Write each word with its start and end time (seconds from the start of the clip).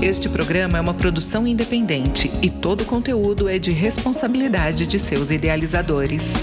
Este 0.00 0.28
programa 0.28 0.78
é 0.78 0.80
uma 0.80 0.94
produção 0.94 1.44
independente 1.44 2.30
e 2.40 2.48
todo 2.48 2.82
o 2.82 2.84
conteúdo 2.84 3.48
é 3.48 3.58
de 3.58 3.72
responsabilidade 3.72 4.86
de 4.86 4.96
seus 4.96 5.32
idealizadores. 5.32 6.34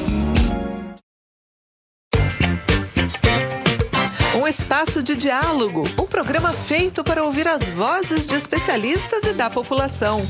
Um 4.35 4.45
espaço 4.45 5.01
de 5.01 5.15
diálogo, 5.15 5.85
um 5.97 6.05
programa 6.05 6.51
feito 6.51 7.01
para 7.01 7.23
ouvir 7.23 7.47
as 7.47 7.69
vozes 7.69 8.27
de 8.27 8.35
especialistas 8.35 9.23
e 9.23 9.31
da 9.31 9.49
população. 9.49 10.21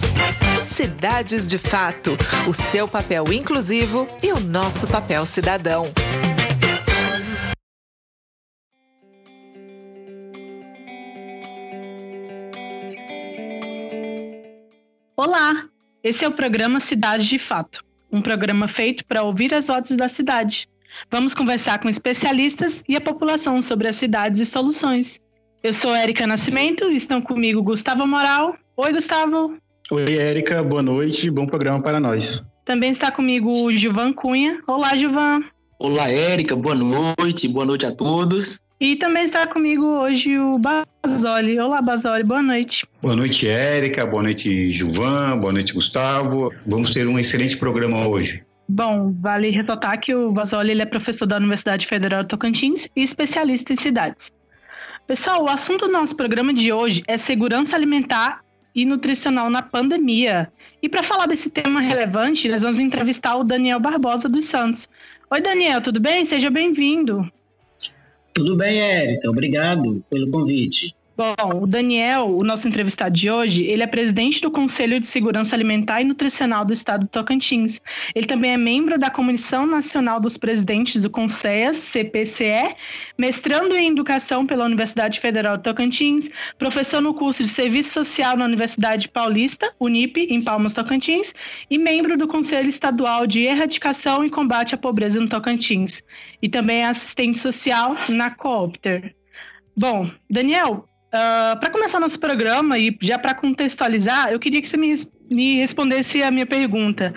Cidades 0.67 1.47
de 1.47 1.57
Fato, 1.57 2.15
o 2.47 2.53
seu 2.53 2.87
papel 2.87 3.33
inclusivo 3.33 4.07
e 4.21 4.31
o 4.31 4.39
nosso 4.39 4.85
papel 4.85 5.25
cidadão. 5.25 5.87
Olá, 15.17 15.63
esse 16.03 16.25
é 16.25 16.27
o 16.27 16.31
programa 16.33 16.81
Cidade 16.81 17.29
de 17.29 17.39
Fato, 17.39 17.81
um 18.11 18.21
programa 18.21 18.67
feito 18.67 19.05
para 19.05 19.23
ouvir 19.23 19.53
as 19.53 19.67
vozes 19.67 19.95
da 19.95 20.09
cidade. 20.09 20.67
Vamos 21.09 21.33
conversar 21.33 21.79
com 21.79 21.87
especialistas 21.87 22.83
e 22.85 22.97
a 22.97 23.01
população 23.01 23.61
sobre 23.61 23.87
as 23.87 23.95
cidades 23.95 24.41
e 24.41 24.45
soluções. 24.45 25.17
Eu 25.63 25.71
sou 25.71 25.95
Érica 25.95 26.27
Nascimento 26.27 26.91
e 26.91 26.97
estão 26.97 27.21
comigo 27.21 27.63
Gustavo 27.63 28.05
Moral. 28.05 28.57
Oi, 28.75 28.91
Gustavo. 28.91 29.57
Oi, 29.89 30.17
Érica. 30.17 30.61
Boa 30.61 30.81
noite. 30.81 31.31
Bom 31.31 31.45
programa 31.45 31.81
para 31.81 31.97
nós. 31.97 32.43
Também 32.65 32.91
está 32.91 33.09
comigo 33.09 33.49
o 33.63 33.71
Gilvan 33.71 34.11
Cunha. 34.11 34.61
Olá, 34.67 34.97
Gilvan. 34.97 35.45
Olá, 35.79 36.11
Érica. 36.11 36.57
Boa 36.57 36.75
noite. 36.75 37.47
Boa 37.47 37.65
noite 37.65 37.85
a 37.85 37.91
todos. 37.93 38.59
E 38.79 38.97
também 38.97 39.23
está 39.23 39.47
comigo 39.47 39.85
hoje 39.85 40.37
o 40.37 40.59
Basoli. 40.59 41.57
Olá, 41.57 41.81
Basoli, 41.81 42.23
boa 42.23 42.41
noite. 42.41 42.85
Boa 43.01 43.15
noite, 43.15 43.47
Érica. 43.47 44.05
Boa 44.05 44.23
noite, 44.23 44.71
Gilvan. 44.71 45.37
Boa 45.37 45.53
noite, 45.53 45.73
Gustavo. 45.73 46.53
Vamos 46.65 46.91
ter 46.91 47.07
um 47.07 47.17
excelente 47.17 47.55
programa 47.55 48.05
hoje. 48.05 48.43
Bom, 48.67 49.15
vale 49.21 49.49
ressaltar 49.49 49.97
que 50.01 50.13
o 50.13 50.31
Basoli 50.31 50.71
ele 50.71 50.81
é 50.81 50.85
professor 50.85 51.25
da 51.25 51.37
Universidade 51.37 51.87
Federal 51.87 52.23
de 52.23 52.27
Tocantins 52.27 52.89
e 52.93 53.01
especialista 53.01 53.71
em 53.71 53.77
cidades. 53.77 54.29
Pessoal, 55.07 55.43
o 55.43 55.49
assunto 55.49 55.85
do 55.85 55.93
nosso 55.93 56.15
programa 56.17 56.53
de 56.53 56.73
hoje 56.73 57.01
é 57.07 57.15
segurança 57.15 57.77
alimentar 57.77 58.41
e 58.73 58.83
nutricional 58.83 59.49
na 59.49 59.61
pandemia. 59.61 60.51
E 60.81 60.89
para 60.89 61.01
falar 61.01 61.27
desse 61.27 61.49
tema 61.49 61.79
relevante, 61.79 62.49
nós 62.49 62.63
vamos 62.63 62.79
entrevistar 62.79 63.37
o 63.37 63.43
Daniel 63.45 63.79
Barbosa 63.79 64.27
dos 64.27 64.45
Santos. 64.45 64.89
Oi, 65.31 65.39
Daniel, 65.39 65.79
tudo 65.79 66.01
bem? 66.01 66.25
Seja 66.25 66.49
bem-vindo. 66.49 67.31
Tudo 68.35 68.57
bem, 68.57 68.81
Érica. 68.81 69.29
Obrigado 69.29 70.03
pelo 70.09 70.29
convite. 70.29 70.93
Bom, 71.17 71.61
o 71.61 71.65
Daniel, 71.65 72.27
o 72.27 72.43
nosso 72.43 72.67
entrevistado 72.67 73.15
de 73.15 73.31
hoje, 73.31 73.63
ele 73.63 73.81
é 73.81 73.87
presidente 73.87 74.41
do 74.41 74.51
Conselho 74.51 74.99
de 74.99 75.07
Segurança 75.07 75.55
Alimentar 75.55 76.01
e 76.01 76.03
Nutricional 76.03 76.65
do 76.65 76.73
Estado 76.73 77.05
do 77.05 77.07
Tocantins. 77.07 77.79
Ele 78.13 78.27
também 78.27 78.51
é 78.51 78.57
membro 78.57 78.99
da 78.99 79.09
Comissão 79.09 79.65
Nacional 79.65 80.19
dos 80.19 80.35
Presidentes 80.35 81.03
do 81.03 81.09
CONSEAS, 81.09 81.77
CPCE, 81.77 82.75
mestrando 83.17 83.77
em 83.77 83.87
Educação 83.87 84.45
pela 84.45 84.65
Universidade 84.65 85.21
Federal 85.21 85.55
do 85.55 85.63
Tocantins, 85.63 86.29
professor 86.59 86.99
no 86.99 87.13
curso 87.13 87.43
de 87.43 87.49
Serviço 87.49 87.93
Social 87.93 88.35
na 88.35 88.43
Universidade 88.43 89.07
Paulista, 89.07 89.73
Unip, 89.79 90.19
em 90.19 90.41
Palmas, 90.41 90.73
Tocantins, 90.73 91.33
e 91.71 91.77
membro 91.77 92.17
do 92.17 92.27
Conselho 92.27 92.67
Estadual 92.67 93.25
de 93.25 93.43
Erradicação 93.43 94.25
e 94.25 94.29
Combate 94.29 94.75
à 94.75 94.77
Pobreza 94.77 95.21
no 95.21 95.29
Tocantins. 95.29 96.03
E 96.41 96.49
também 96.49 96.79
é 96.79 96.87
assistente 96.87 97.37
social 97.37 97.95
na 98.09 98.29
Coopter. 98.31 99.15
Bom, 99.77 100.09
Daniel, 100.29 100.85
Uh, 101.15 101.17
ah, 101.17 101.57
para 101.57 101.69
começar 101.69 101.97
nosso 101.97 102.19
programa 102.19 102.77
e 102.77 102.95
já 103.01 103.17
para 103.17 103.33
contextualizar, 103.33 104.33
eu 104.33 104.39
queria 104.39 104.61
que 104.61 104.67
você 104.67 104.75
me, 104.75 104.93
me 105.31 105.55
respondesse 105.55 106.21
a 106.21 106.29
minha 106.29 106.45
pergunta. 106.45 107.13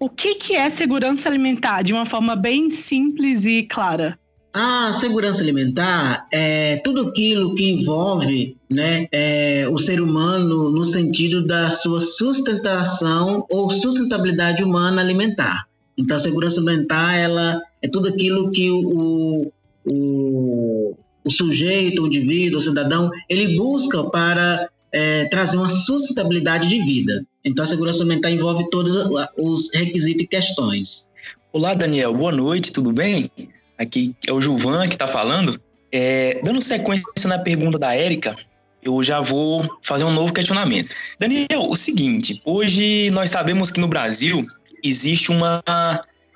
O 0.00 0.08
que, 0.08 0.36
que 0.36 0.56
é 0.56 0.70
segurança 0.70 1.28
alimentar 1.28 1.82
de 1.82 1.92
uma 1.92 2.06
forma 2.06 2.34
bem 2.34 2.70
simples 2.70 3.44
e 3.44 3.64
clara? 3.64 4.18
A 4.54 4.92
segurança 4.94 5.42
alimentar 5.42 6.26
é 6.32 6.76
tudo 6.84 7.08
aquilo 7.08 7.54
que 7.54 7.70
envolve 7.70 8.56
né, 8.70 9.08
é, 9.12 9.66
o 9.68 9.76
ser 9.76 10.00
humano 10.00 10.70
no 10.70 10.84
sentido 10.84 11.44
da 11.44 11.70
sua 11.70 12.00
sustentação 12.00 13.44
ou 13.50 13.68
sustentabilidade 13.68 14.64
humana 14.64 15.02
alimentar. 15.02 15.66
Então, 15.98 16.16
a 16.16 16.20
segurança 16.20 16.60
alimentar 16.60 17.14
ela 17.14 17.60
é 17.82 17.88
tudo 17.88 18.08
aquilo 18.08 18.50
que 18.50 18.70
o, 18.70 18.80
o, 18.80 19.52
o 21.24 21.30
sujeito, 21.30 22.02
o 22.02 22.06
indivíduo, 22.06 22.58
o 22.58 22.62
cidadão, 22.62 23.10
ele 23.28 23.56
busca 23.56 24.04
para 24.04 24.68
é, 24.92 25.24
trazer 25.26 25.56
uma 25.56 25.68
sustentabilidade 25.68 26.68
de 26.68 26.82
vida. 26.84 27.26
Então, 27.44 27.64
a 27.64 27.66
segurança 27.66 28.02
alimentar 28.02 28.30
envolve 28.30 28.68
todos 28.70 28.94
os 29.36 29.70
requisitos 29.72 30.22
e 30.22 30.26
questões. 30.26 31.08
Olá, 31.52 31.74
Daniel. 31.74 32.12
Boa 32.14 32.32
noite, 32.32 32.72
tudo 32.72 32.92
bem? 32.92 33.30
Aqui 33.78 34.14
é 34.26 34.32
o 34.32 34.40
Gilvan 34.40 34.86
que 34.86 34.94
está 34.94 35.08
falando. 35.08 35.60
É, 35.90 36.40
dando 36.44 36.60
sequência 36.60 37.06
na 37.26 37.38
pergunta 37.38 37.78
da 37.78 37.94
Érica, 37.94 38.36
eu 38.82 39.02
já 39.02 39.20
vou 39.20 39.64
fazer 39.82 40.04
um 40.04 40.12
novo 40.12 40.32
questionamento. 40.32 40.94
Daniel, 41.18 41.68
o 41.68 41.76
seguinte: 41.76 42.42
hoje 42.44 43.10
nós 43.10 43.30
sabemos 43.30 43.70
que 43.70 43.80
no 43.80 43.88
Brasil 43.88 44.44
existe 44.82 45.30
uma 45.30 45.62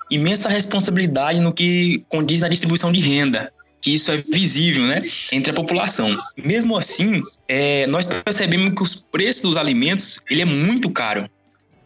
imensa 0.09 0.49
responsabilidade 0.49 1.39
no 1.39 1.53
que 1.53 2.03
condiz 2.09 2.41
na 2.41 2.47
distribuição 2.47 2.91
de 2.91 2.99
renda 2.99 3.53
que 3.81 3.93
isso 3.93 4.11
é 4.11 4.17
visível, 4.17 4.85
né, 4.85 5.01
entre 5.31 5.51
a 5.51 5.53
população. 5.53 6.15
Mesmo 6.37 6.77
assim, 6.77 7.21
é, 7.47 7.87
nós 7.87 8.05
percebemos 8.05 8.73
que 8.73 8.83
os 8.83 8.95
preços 9.11 9.41
dos 9.41 9.57
alimentos 9.57 10.19
ele 10.29 10.41
é 10.41 10.45
muito 10.45 10.89
caro. 10.89 11.29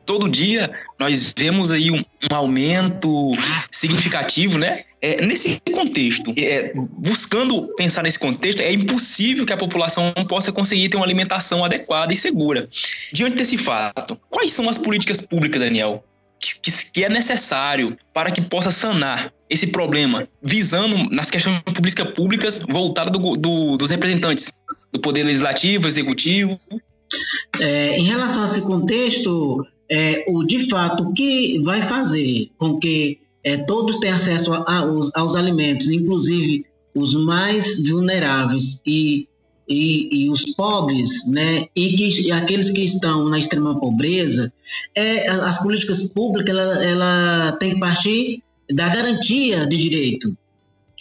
Todo 0.05 0.27
dia 0.27 0.71
nós 0.99 1.33
vemos 1.37 1.71
aí 1.71 1.89
um, 1.89 1.99
um 1.99 2.35
aumento 2.35 3.31
significativo, 3.71 4.57
né? 4.57 4.83
É, 5.01 5.25
nesse 5.25 5.61
contexto, 5.73 6.33
é, 6.37 6.71
buscando 6.73 7.67
pensar 7.75 8.03
nesse 8.03 8.17
contexto, 8.17 8.61
é 8.61 8.71
impossível 8.71 9.45
que 9.45 9.51
a 9.51 9.57
população 9.57 10.13
possa 10.29 10.51
conseguir 10.51 10.87
ter 10.87 10.95
uma 10.95 11.05
alimentação 11.05 11.63
adequada 11.63 12.13
e 12.13 12.15
segura. 12.15 12.69
Diante 13.11 13.35
desse 13.35 13.57
fato, 13.57 14.19
quais 14.29 14.53
são 14.53 14.69
as 14.69 14.77
políticas 14.77 15.19
públicas, 15.19 15.59
Daniel, 15.59 16.05
que, 16.39 16.71
que 16.91 17.03
é 17.03 17.09
necessário 17.09 17.97
para 18.13 18.31
que 18.31 18.41
possa 18.41 18.71
sanar 18.71 19.31
esse 19.53 19.67
problema, 19.67 20.27
visando 20.41 20.97
nas 21.11 21.29
questões 21.29 21.59
públicas 21.59 22.11
públicas 22.11 22.59
voltadas 22.67 23.11
do, 23.11 23.35
do, 23.35 23.77
dos 23.77 23.91
representantes 23.91 24.51
do 24.91 24.99
Poder 24.99 25.23
Legislativo, 25.23 25.87
Executivo. 25.87 26.57
É, 27.61 27.97
em 27.97 28.03
relação 28.03 28.41
a 28.41 28.45
esse 28.45 28.61
contexto, 28.61 29.63
é, 29.87 30.25
o 30.27 30.43
de 30.43 30.67
fato 30.67 31.03
o 31.03 31.13
que 31.13 31.59
vai 31.59 31.83
fazer 31.83 32.49
com 32.57 32.79
que 32.79 33.19
é, 33.43 33.57
todos 33.57 33.99
tenham 33.99 34.15
acesso 34.15 34.51
a, 34.53 34.79
aos, 34.79 35.11
aos 35.13 35.35
alimentos, 35.35 35.87
inclusive 35.89 36.65
os 36.95 37.13
mais 37.13 37.87
vulneráveis 37.87 38.81
e 38.85 39.27
e, 39.67 40.25
e, 40.25 40.29
os 40.29 40.43
pobres, 40.55 41.25
né, 41.27 41.67
e, 41.73 41.93
que, 41.93 42.31
aqueles 42.33 42.69
que 42.69 42.81
estão 42.81 43.29
na 43.29 43.39
extrema 43.39 43.79
pobreza, 43.79 44.51
é, 44.93 45.29
as 45.29 45.57
políticas 45.63 46.03
públicas 46.11 46.49
ela, 46.49 46.83
ela 46.83 47.51
tem 47.53 47.73
que 47.73 47.79
partir 47.79 48.42
da 48.71 48.89
garantia 48.89 49.65
de 49.65 49.77
direito. 49.77 50.35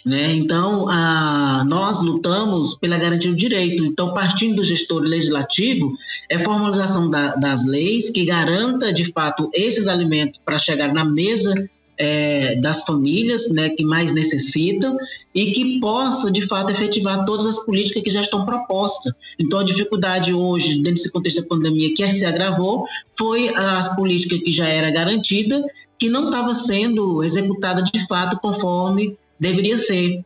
Né? 0.05 0.33
Então, 0.33 0.89
a, 0.89 1.63
nós 1.65 2.03
lutamos 2.03 2.75
pela 2.75 2.97
garantia 2.97 3.31
do 3.31 3.37
direito. 3.37 3.85
Então, 3.85 4.13
partindo 4.13 4.57
do 4.57 4.63
gestor 4.63 5.01
legislativo, 5.01 5.93
é 6.29 6.37
formalização 6.39 7.09
da, 7.09 7.35
das 7.35 7.65
leis 7.65 8.09
que 8.09 8.25
garanta, 8.25 8.91
de 8.91 9.05
fato, 9.13 9.49
esses 9.53 9.87
alimentos 9.87 10.41
para 10.43 10.59
chegar 10.59 10.93
na 10.93 11.05
mesa 11.05 11.53
é, 11.97 12.55
das 12.55 12.83
famílias 12.83 13.49
né, 13.49 13.69
que 13.69 13.85
mais 13.85 14.13
necessitam 14.13 14.97
e 15.33 15.51
que 15.51 15.79
possa, 15.79 16.31
de 16.31 16.41
fato, 16.47 16.71
efetivar 16.71 17.23
todas 17.23 17.45
as 17.45 17.65
políticas 17.65 18.03
que 18.03 18.09
já 18.09 18.21
estão 18.21 18.45
propostas. 18.45 19.13
Então, 19.39 19.59
a 19.59 19.63
dificuldade 19.63 20.33
hoje, 20.33 20.75
dentro 20.75 20.95
desse 20.95 21.11
contexto 21.11 21.41
da 21.41 21.47
pandemia, 21.47 21.93
que 21.93 22.09
se 22.09 22.25
agravou, 22.25 22.85
foi 23.17 23.49
as 23.55 23.95
políticas 23.95 24.39
que 24.41 24.51
já 24.51 24.67
era 24.67 24.91
garantida, 24.91 25.63
que 26.03 26.09
não 26.09 26.25
estava 26.25 26.53
sendo 26.53 27.23
executada 27.23 27.81
de 27.81 28.05
fato 28.07 28.37
conforme 28.41 29.17
deveria 29.39 29.77
ser. 29.77 30.21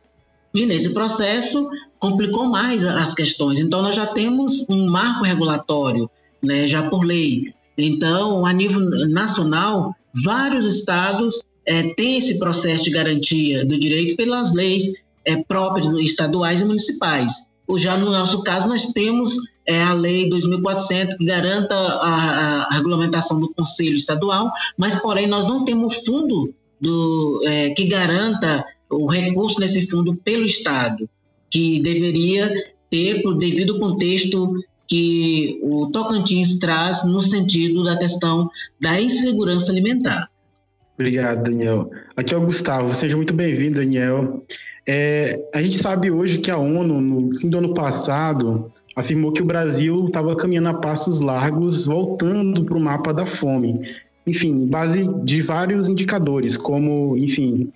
E 0.52 0.66
nesse 0.66 0.92
processo 0.92 1.70
complicou 2.00 2.46
mais 2.46 2.84
as 2.84 3.14
questões. 3.14 3.60
Então, 3.60 3.80
nós 3.80 3.94
já 3.94 4.04
temos 4.04 4.66
um 4.68 4.90
marco 4.90 5.22
regulatório, 5.22 6.10
né, 6.42 6.66
já 6.66 6.90
por 6.90 7.04
lei. 7.04 7.54
Então, 7.76 8.44
a 8.44 8.52
nível 8.52 8.80
nacional, 9.08 9.94
vários 10.12 10.66
estados 10.66 11.40
é, 11.64 11.94
tem 11.94 12.18
esse 12.18 12.40
processo 12.40 12.82
de 12.82 12.90
garantia 12.90 13.64
do 13.64 13.78
direito 13.78 14.16
pelas 14.16 14.52
leis 14.54 14.82
é, 15.24 15.36
próprias 15.44 15.86
estaduais 15.92 16.60
e 16.60 16.64
municipais. 16.64 17.32
Já 17.76 17.96
no 17.96 18.10
nosso 18.10 18.42
caso, 18.42 18.66
nós 18.66 18.86
temos 18.86 19.36
é, 19.68 19.82
a 19.82 19.92
Lei 19.92 20.28
2.400, 20.30 21.16
que 21.18 21.24
garanta 21.26 21.74
a, 21.74 22.62
a, 22.62 22.74
regulamentação 22.74 23.38
do 23.38 23.52
Conselho 23.52 23.96
Estadual, 23.96 24.50
mas, 24.78 24.96
porém, 24.96 25.26
nós 25.26 25.46
não 25.46 25.64
temos 25.64 26.06
fundo 26.06 26.54
do, 26.80 27.42
é, 27.44 27.70
que 27.70 27.84
garanta 27.84 28.64
o 28.90 29.06
recurso 29.06 29.60
nesse 29.60 29.86
fundo 29.86 30.16
pelo 30.16 30.46
Estado, 30.46 31.08
que 31.50 31.80
deveria 31.80 32.50
ter, 32.88 33.22
por 33.22 33.36
devido 33.36 33.78
contexto 33.78 34.54
que 34.86 35.60
o 35.62 35.90
Tocantins 35.90 36.58
traz 36.58 37.04
no 37.04 37.20
sentido 37.20 37.84
da 37.84 37.98
questão 37.98 38.48
da 38.80 38.98
insegurança 38.98 39.70
alimentar. 39.70 40.30
Obrigado, 40.94 41.44
Daniel. 41.44 41.90
Aqui 42.16 42.32
é 42.32 42.38
o 42.38 42.44
Gustavo. 42.44 42.94
Seja 42.94 43.14
muito 43.14 43.34
bem-vindo, 43.34 43.78
Daniel. 43.78 44.42
É, 44.88 45.38
a 45.54 45.60
gente 45.60 45.76
sabe 45.76 46.10
hoje 46.10 46.38
que 46.38 46.50
a 46.50 46.56
ONU, 46.56 47.00
no 47.02 47.34
fim 47.34 47.50
do 47.50 47.58
ano 47.58 47.74
passado, 47.74 48.72
afirmou 48.98 49.32
que 49.32 49.42
o 49.42 49.46
Brasil 49.46 50.06
estava 50.06 50.34
caminhando 50.34 50.70
a 50.70 50.74
passos 50.74 51.20
largos, 51.20 51.86
voltando 51.86 52.64
para 52.64 52.76
o 52.76 52.80
mapa 52.80 53.14
da 53.14 53.24
fome. 53.24 53.80
Enfim, 54.26 54.66
base 54.66 55.08
de 55.24 55.40
vários 55.40 55.88
indicadores, 55.88 56.56
como, 56.56 57.16
enfim, 57.16 57.70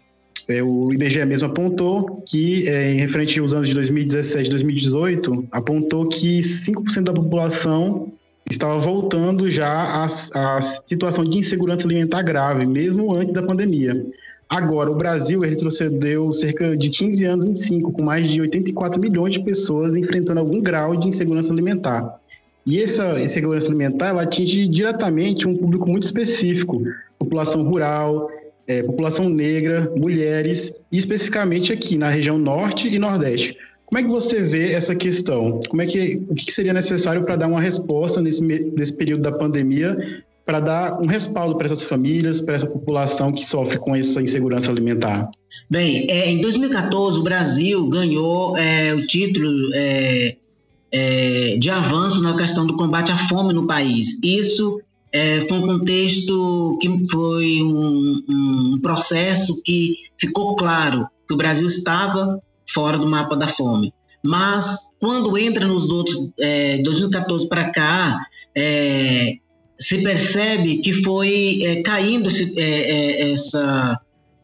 é, 0.48 0.62
o 0.62 0.92
IBGE 0.92 1.24
mesmo 1.24 1.46
apontou 1.46 2.22
que, 2.26 2.68
é, 2.68 2.92
em 2.92 2.98
referente 2.98 3.38
aos 3.38 3.54
anos 3.54 3.68
de 3.68 3.74
2017 3.74 4.46
e 4.46 4.50
2018, 4.50 5.48
apontou 5.52 6.08
que 6.08 6.40
5% 6.40 7.04
da 7.04 7.12
população 7.12 8.12
estava 8.50 8.78
voltando 8.80 9.48
já 9.48 9.70
à, 9.70 10.04
à 10.04 10.60
situação 10.60 11.24
de 11.24 11.38
insegurança 11.38 11.86
alimentar 11.86 12.22
grave, 12.22 12.66
mesmo 12.66 13.14
antes 13.14 13.32
da 13.32 13.42
pandemia. 13.42 14.04
Agora, 14.52 14.90
o 14.90 14.94
Brasil 14.94 15.40
retrocedeu 15.40 16.30
cerca 16.30 16.76
de 16.76 16.90
15 16.90 17.24
anos 17.24 17.44
em 17.46 17.54
5, 17.54 17.90
com 17.90 18.02
mais 18.02 18.28
de 18.28 18.38
84 18.38 19.00
milhões 19.00 19.32
de 19.32 19.42
pessoas 19.42 19.96
enfrentando 19.96 20.40
algum 20.40 20.60
grau 20.60 20.94
de 20.94 21.08
insegurança 21.08 21.50
alimentar. 21.50 22.20
E 22.66 22.78
essa 22.78 23.18
insegurança 23.18 23.68
alimentar 23.68 24.08
ela 24.08 24.24
atinge 24.24 24.68
diretamente 24.68 25.48
um 25.48 25.56
público 25.56 25.88
muito 25.88 26.02
específico, 26.02 26.82
população 27.18 27.62
rural, 27.62 28.28
é, 28.66 28.82
população 28.82 29.26
negra, 29.30 29.90
mulheres, 29.96 30.70
e 30.92 30.98
especificamente 30.98 31.72
aqui 31.72 31.96
na 31.96 32.10
região 32.10 32.36
norte 32.36 32.94
e 32.94 32.98
nordeste. 32.98 33.56
Como 33.86 34.00
é 34.00 34.02
que 34.02 34.10
você 34.10 34.42
vê 34.42 34.74
essa 34.74 34.94
questão? 34.94 35.60
Como 35.66 35.80
é 35.80 35.86
que, 35.86 36.20
o 36.28 36.34
que 36.34 36.52
seria 36.52 36.74
necessário 36.74 37.24
para 37.24 37.36
dar 37.36 37.48
uma 37.48 37.60
resposta 37.60 38.20
nesse, 38.20 38.42
nesse 38.42 38.92
período 38.92 39.22
da 39.22 39.32
pandemia 39.32 39.96
para 40.44 40.60
dar 40.60 41.00
um 41.00 41.06
respaldo 41.06 41.56
para 41.56 41.66
essas 41.66 41.84
famílias, 41.84 42.40
para 42.40 42.54
essa 42.54 42.66
população 42.66 43.32
que 43.32 43.44
sofre 43.44 43.78
com 43.78 43.94
essa 43.94 44.20
insegurança 44.20 44.70
alimentar? 44.70 45.30
Bem, 45.70 46.06
é, 46.10 46.30
em 46.30 46.40
2014 46.40 47.18
o 47.18 47.22
Brasil 47.22 47.88
ganhou 47.88 48.56
é, 48.56 48.92
o 48.94 49.06
título 49.06 49.70
é, 49.74 50.36
é, 50.90 51.56
de 51.58 51.70
avanço 51.70 52.22
na 52.22 52.36
questão 52.36 52.66
do 52.66 52.76
combate 52.76 53.12
à 53.12 53.16
fome 53.16 53.52
no 53.54 53.66
país. 53.66 54.18
Isso 54.22 54.80
é, 55.12 55.40
foi 55.42 55.58
um 55.58 55.66
contexto 55.66 56.78
que 56.80 57.06
foi 57.08 57.62
um, 57.62 58.24
um, 58.28 58.80
processo 58.80 59.62
que 59.62 59.94
ficou 60.18 60.56
claro 60.56 61.06
que 61.28 61.34
o 61.34 61.36
Brasil 61.36 61.66
estava 61.66 62.42
fora 62.72 62.98
do 62.98 63.06
mapa 63.06 63.36
da 63.36 63.46
fome. 63.46 63.92
Mas 64.24 64.78
quando 65.00 65.36
entra 65.36 65.66
nos 65.66 65.90
outros, 65.90 66.32
é, 66.38 66.78
2014 66.78 67.48
para 67.48 67.70
cá, 67.70 68.18
é, 68.54 69.36
se 69.82 69.98
percebe 69.98 70.78
que 70.78 70.92
foi 70.92 71.60
é, 71.62 71.82
caindo 71.82 72.28
esse, 72.28 72.58
é, 72.58 72.62
é, 72.62 73.32
essa 73.32 74.00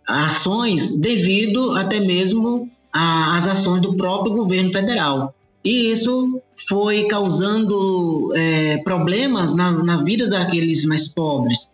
ações 0.07 0.99
devido 0.99 1.73
até 1.73 2.01
mesmo 2.01 2.69
às 2.93 3.47
ações 3.47 3.83
do 3.83 3.95
próprio 3.95 4.33
governo 4.33 4.73
federal. 4.73 5.35
E 5.63 5.93
isso 5.93 6.41
foi 6.69 7.07
causando 7.07 8.33
é, 8.35 8.79
problemas 8.79 9.55
na, 9.55 9.71
na 9.71 9.99
vida 9.99 10.27
daqueles 10.27 10.85
mais 10.87 11.09
pobres, 11.09 11.69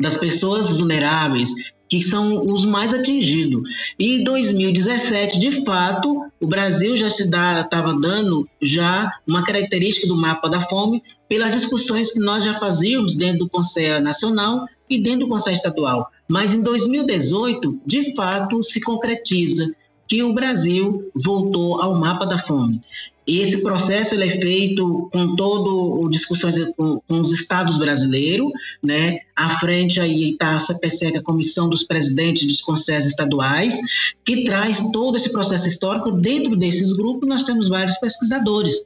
das 0.00 0.16
pessoas 0.16 0.72
vulneráveis, 0.72 1.50
que 1.98 2.02
são 2.02 2.44
os 2.46 2.64
mais 2.64 2.92
atingidos. 2.92 3.62
E 3.98 4.16
em 4.16 4.24
2017, 4.24 5.38
de 5.38 5.64
fato, 5.64 6.18
o 6.40 6.46
Brasil 6.46 6.96
já 6.96 7.08
se 7.08 7.24
estava 7.24 7.94
dando 8.00 8.48
já 8.60 9.12
uma 9.26 9.44
característica 9.44 10.06
do 10.08 10.16
mapa 10.16 10.48
da 10.48 10.60
fome 10.60 11.02
pelas 11.28 11.52
discussões 11.52 12.10
que 12.10 12.20
nós 12.20 12.42
já 12.42 12.54
fazíamos 12.54 13.14
dentro 13.14 13.40
do 13.40 13.48
Conselho 13.48 14.02
Nacional 14.02 14.66
e 14.90 15.00
dentro 15.00 15.20
do 15.20 15.28
Conselho 15.28 15.54
Estadual. 15.54 16.10
Mas 16.28 16.54
em 16.54 16.62
2018, 16.62 17.80
de 17.86 18.14
fato, 18.14 18.62
se 18.62 18.80
concretiza 18.80 19.72
que 20.06 20.22
o 20.22 20.32
Brasil 20.32 21.10
voltou 21.14 21.80
ao 21.80 21.94
mapa 21.94 22.26
da 22.26 22.38
fome. 22.38 22.80
E 23.26 23.40
esse 23.40 23.62
processo 23.62 24.14
ele 24.14 24.24
é 24.24 24.30
feito 24.30 25.08
com 25.10 25.34
todo 25.34 26.06
discussões 26.10 26.58
com, 26.76 27.00
com, 27.08 27.20
os 27.20 27.32
estados 27.32 27.78
brasileiros, 27.78 28.50
né? 28.82 29.18
À 29.34 29.58
frente 29.58 29.98
aí 29.98 30.32
está 30.32 30.56
a 30.56 31.14
é 31.14 31.18
a 31.18 31.22
Comissão 31.22 31.68
dos 31.70 31.82
Presidentes 31.84 32.46
dos 32.46 32.60
Conselhos 32.60 33.06
Estaduais, 33.06 33.80
que 34.24 34.44
traz 34.44 34.90
todo 34.92 35.16
esse 35.16 35.32
processo 35.32 35.66
histórico. 35.66 36.12
Dentro 36.12 36.54
desses 36.54 36.92
grupos 36.92 37.26
nós 37.26 37.44
temos 37.44 37.68
vários 37.68 37.96
pesquisadores, 37.96 38.84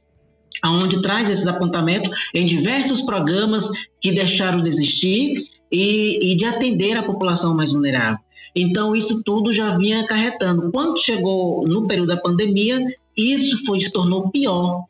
aonde 0.63 1.03
traz 1.03 1.29
esses 1.29 1.49
apontamentos 1.49 2.31
em 2.33 2.47
diversos 2.47 3.03
programas 3.03 3.69
que 4.01 4.13
deixaram 4.13 4.63
de 4.63 4.69
existir 4.69 5.58
e, 5.71 6.33
e, 6.33 6.35
de 6.35 6.45
atender 6.45 6.97
a 6.97 7.03
população 7.03 7.55
mais 7.55 7.73
vulnerável. 7.73 8.19
Então, 8.55 8.97
isso 8.97 9.23
tudo 9.23 9.53
já 9.53 9.77
vinha 9.77 10.01
acarretando. 10.01 10.71
Quando 10.71 10.99
chegou 10.99 11.67
no 11.67 11.87
período 11.87 12.09
da 12.09 12.17
pandemia, 12.17 12.85
isso 13.17 13.65
foi, 13.65 13.81
se 13.81 13.93
tornou 13.93 14.31
pior. 14.31 14.85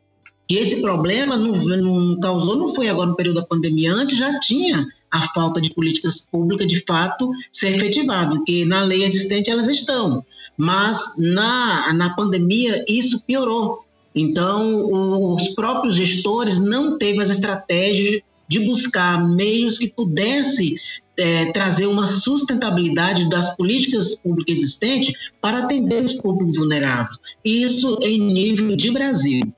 Que 0.47 0.57
esse 0.57 0.81
problema 0.81 1.37
não, 1.37 1.53
não 1.53 2.21
causou, 2.21 2.57
não 2.57 2.69
foi 2.69 2.89
agora 2.89 3.11
no 3.11 3.17
período 3.17 3.41
da 3.41 3.47
pandemia, 3.47 3.93
antes 3.93 4.17
já 4.17 4.39
tinha 4.41 4.87
a 5.11 5.21
falta 5.33 5.61
de 5.61 5.73
políticas 5.75 6.21
públicas 6.21 6.67
de 6.67 6.85
fato 6.87 7.31
ser 7.53 7.77
efetivado, 7.77 8.43
que 8.45 8.65
na 8.65 8.83
lei 8.83 9.05
existente 9.05 9.51
elas 9.51 9.69
estão, 9.69 10.25
mas 10.57 11.15
na, 11.19 11.93
na 11.93 12.15
pandemia 12.15 12.85
isso 12.89 13.23
piorou. 13.27 13.85
Então, 14.15 15.35
os 15.35 15.49
próprios 15.49 15.95
gestores 15.95 16.59
não 16.59 16.99
teve 16.99 17.23
as 17.23 17.31
estratégias 17.31 18.23
de 18.49 18.61
buscar 18.61 19.23
meios 19.29 19.79
que 19.79 19.89
pudesse 19.89 20.75
é, 21.19 21.53
trazer 21.53 21.87
uma 21.87 22.07
sustentabilidade 22.07 23.29
das 23.29 23.55
políticas 23.57 24.15
públicas 24.15 24.59
existentes 24.59 25.13
para 25.41 25.59
atender 25.59 26.05
os 26.05 26.15
públicos 26.15 26.57
vulneráveis. 26.57 27.19
Isso 27.45 27.99
em 28.03 28.19
nível 28.19 28.75
de 28.75 28.91
Brasil. 28.91 29.53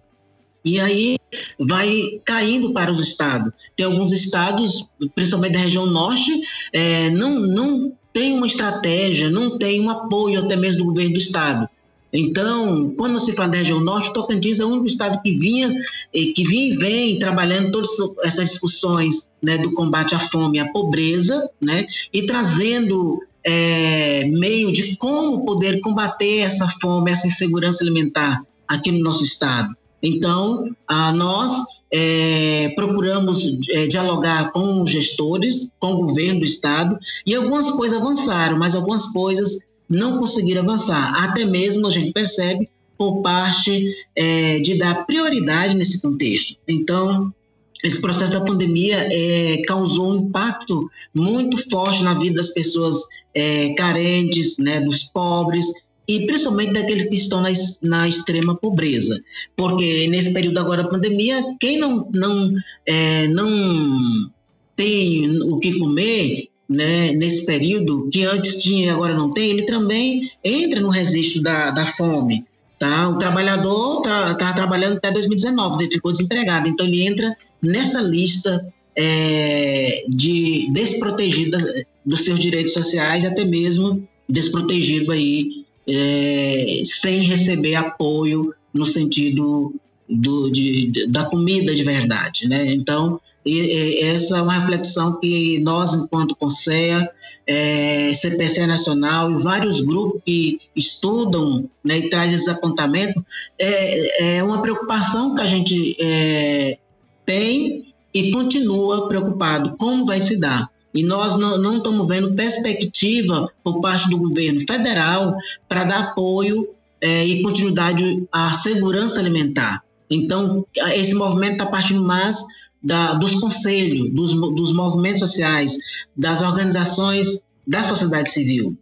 E 0.65 0.79
aí 0.79 1.17
vai 1.59 2.21
caindo 2.25 2.73
para 2.73 2.91
os 2.91 3.01
estados. 3.01 3.53
Tem 3.77 3.87
alguns 3.87 4.13
estados, 4.13 4.91
principalmente 5.15 5.53
da 5.53 5.61
região 5.61 5.87
norte, 5.87 6.33
é, 6.73 7.11
não, 7.11 7.41
não 7.41 7.93
tem 8.13 8.35
uma 8.35 8.47
estratégia, 8.47 9.31
não 9.31 9.57
tem 9.57 9.81
um 9.81 9.89
apoio 9.89 10.41
até 10.41 10.57
mesmo 10.57 10.81
do 10.81 10.87
governo 10.87 11.13
do 11.13 11.19
estado. 11.19 11.69
Então, 12.13 12.93
quando 12.97 13.19
se 13.21 13.35
da 13.35 13.47
região 13.47 13.81
norte, 13.81 14.13
Tocantins 14.13 14.61
é 14.61 14.65
o 14.65 14.69
único 14.69 14.87
estado 14.87 15.21
que 15.23 15.39
vinha, 15.39 15.73
que 16.13 16.45
vinha 16.45 16.75
e 16.75 16.77
vem 16.77 17.19
trabalhando 17.19 17.71
todas 17.71 17.91
essas 18.25 18.51
discussões 18.51 19.31
né, 19.43 19.59
do 19.59 19.73
combate 19.73 20.15
à 20.15 20.19
fome 20.19 20.59
e 20.59 20.61
à 20.61 20.69
pobreza, 20.73 21.49
né, 21.61 21.87
e 22.13 22.27
trazendo 22.27 23.21
é, 23.45 24.25
meio 24.27 24.73
de 24.73 24.97
como 24.97 25.45
poder 25.45 25.81
combater 25.81 26.39
essa 26.39 26.69
fome, 26.81 27.11
essa 27.11 27.27
insegurança 27.27 27.85
alimentar 27.85 28.43
aqui 28.67 28.91
no 28.91 29.01
nosso 29.01 29.25
estado. 29.25 29.75
Então, 30.03 30.75
a 30.89 31.13
nós 31.13 31.53
é, 31.93 32.73
procuramos 32.75 33.59
é, 33.69 33.87
dialogar 33.87 34.51
com 34.51 34.81
os 34.81 34.91
gestores, 34.91 35.71
com 35.79 35.93
o 35.93 36.07
governo 36.07 36.41
do 36.41 36.47
estado, 36.47 36.99
e 37.27 37.35
algumas 37.35 37.71
coisas 37.71 38.01
avançaram, 38.01 38.59
mas 38.59 38.75
algumas 38.75 39.09
coisas 39.09 39.59
não 39.91 40.17
conseguiram 40.17 40.63
avançar. 40.63 41.25
Até 41.25 41.45
mesmo 41.45 41.87
a 41.87 41.91
gente 41.91 42.13
percebe 42.13 42.71
por 42.97 43.21
parte 43.23 43.93
é, 44.15 44.61
de 44.61 44.79
dar 44.79 45.07
prioridade 45.07 45.75
nesse 45.75 46.01
contexto. 46.01 46.57
Então, 46.69 47.35
esse 47.83 48.01
processo 48.01 48.33
da 48.33 48.43
pandemia 48.43 49.09
é, 49.11 49.63
causou 49.67 50.13
um 50.13 50.17
impacto 50.27 50.89
muito 51.15 51.57
forte 51.71 52.03
na 52.03 52.15
vida 52.15 52.37
das 52.37 52.51
pessoas 52.51 52.97
é, 53.35 53.75
carentes, 53.75 54.59
né, 54.59 54.81
dos 54.81 55.05
pobres 55.05 55.67
e 56.07 56.27
principalmente 56.27 56.73
daqueles 56.73 57.05
que 57.05 57.15
estão 57.15 57.41
na, 57.41 57.51
na, 57.83 58.09
extrema 58.09 58.57
pobreza, 58.57 59.19
porque 59.57 60.09
nesse 60.09 60.33
período 60.33 60.59
agora 60.59 60.83
da 60.83 60.89
pandemia, 60.89 61.43
quem 61.61 61.79
não 61.79 62.09
não 62.13 62.53
é, 62.85 63.29
não 63.29 64.29
tem 64.75 65.41
o 65.43 65.59
que 65.59 65.79
comer 65.79 66.49
né, 66.71 67.11
nesse 67.15 67.45
período, 67.45 68.09
que 68.13 68.25
antes 68.25 68.63
tinha 68.63 68.87
e 68.87 68.91
agora 68.91 69.13
não 69.13 69.29
tem, 69.29 69.51
ele 69.51 69.65
também 69.65 70.31
entra 70.45 70.81
no 70.81 70.89
registro 70.89 71.43
da, 71.43 71.73
da 71.73 71.85
fome. 71.85 72.45
Tá? 72.79 73.09
O 73.09 73.19
trabalhador 73.19 73.99
está 73.99 74.35
tá 74.37 74.53
trabalhando 74.53 74.97
até 74.99 75.11
2019, 75.11 75.83
ele 75.83 75.93
ficou 75.93 76.13
desempregado, 76.13 76.69
então 76.69 76.87
ele 76.87 77.05
entra 77.05 77.37
nessa 77.61 78.01
lista 78.01 78.73
é, 78.97 80.05
de 80.09 80.71
desprotegido 80.73 81.59
dos 82.07 82.25
seus 82.25 82.39
direitos 82.39 82.73
sociais, 82.73 83.25
até 83.25 83.45
mesmo 83.45 84.09
desprotegido 84.29 85.11
aí, 85.11 85.65
é, 85.89 86.83
sem 86.85 87.23
receber 87.23 87.75
apoio 87.75 88.55
no 88.73 88.87
sentido 88.87 89.75
do, 90.11 90.51
de, 90.51 91.07
da 91.09 91.25
comida 91.25 91.73
de 91.73 91.85
verdade, 91.85 92.49
né? 92.49 92.73
Então, 92.73 93.21
e, 93.45 93.59
e, 93.59 94.01
essa 94.05 94.39
é 94.39 94.43
uma 94.43 94.53
reflexão 94.53 95.19
que 95.19 95.61
nós, 95.61 95.95
enquanto 95.95 96.37
Conselho, 96.37 97.09
é, 97.47 98.13
CPC 98.13 98.67
Nacional 98.67 99.31
e 99.31 99.43
vários 99.43 99.81
grupos 99.81 100.21
que 100.27 100.59
estudam 100.75 101.69
né, 101.83 101.99
e 101.99 102.11
trazem 102.11 102.35
esses 102.35 102.49
apontamentos, 102.49 103.23
é, 103.59 104.37
é 104.39 104.43
uma 104.43 104.61
preocupação 104.61 105.35
que 105.35 105.41
a 105.41 105.47
gente 105.47 105.97
é, 106.01 106.79
tem 107.25 107.95
e 108.13 108.31
continua 108.33 109.09
preocupado 109.09 109.77
como 109.79 110.05
vai 110.05 110.21
se 110.21 110.39
dar. 110.39 110.69
E 110.93 111.05
nós 111.05 111.37
não, 111.37 111.57
não 111.57 111.77
estamos 111.79 112.09
vendo 112.09 112.35
perspectiva 112.35 113.49
por 113.63 113.81
parte 113.81 114.11
do 114.11 114.19
governo 114.19 114.61
federal 114.61 115.37
para 115.69 115.85
dar 115.85 116.01
apoio 116.01 116.69
é, 117.01 117.25
e 117.25 117.43
continuidade 117.43 118.27
à 118.33 118.53
segurança 118.53 119.21
alimentar. 119.21 119.83
Então, 120.11 120.67
esse 120.95 121.15
movimento 121.15 121.53
está 121.53 121.67
partindo 121.67 122.03
mais 122.03 122.37
da, 122.83 123.15
dos 123.15 123.35
conselhos, 123.35 124.13
dos, 124.13 124.33
dos 124.33 124.73
movimentos 124.73 125.21
sociais, 125.21 125.77
das 126.17 126.43
organizações 126.43 127.43
da 127.67 127.85
sociedade 127.85 128.31
civil. 128.31 128.77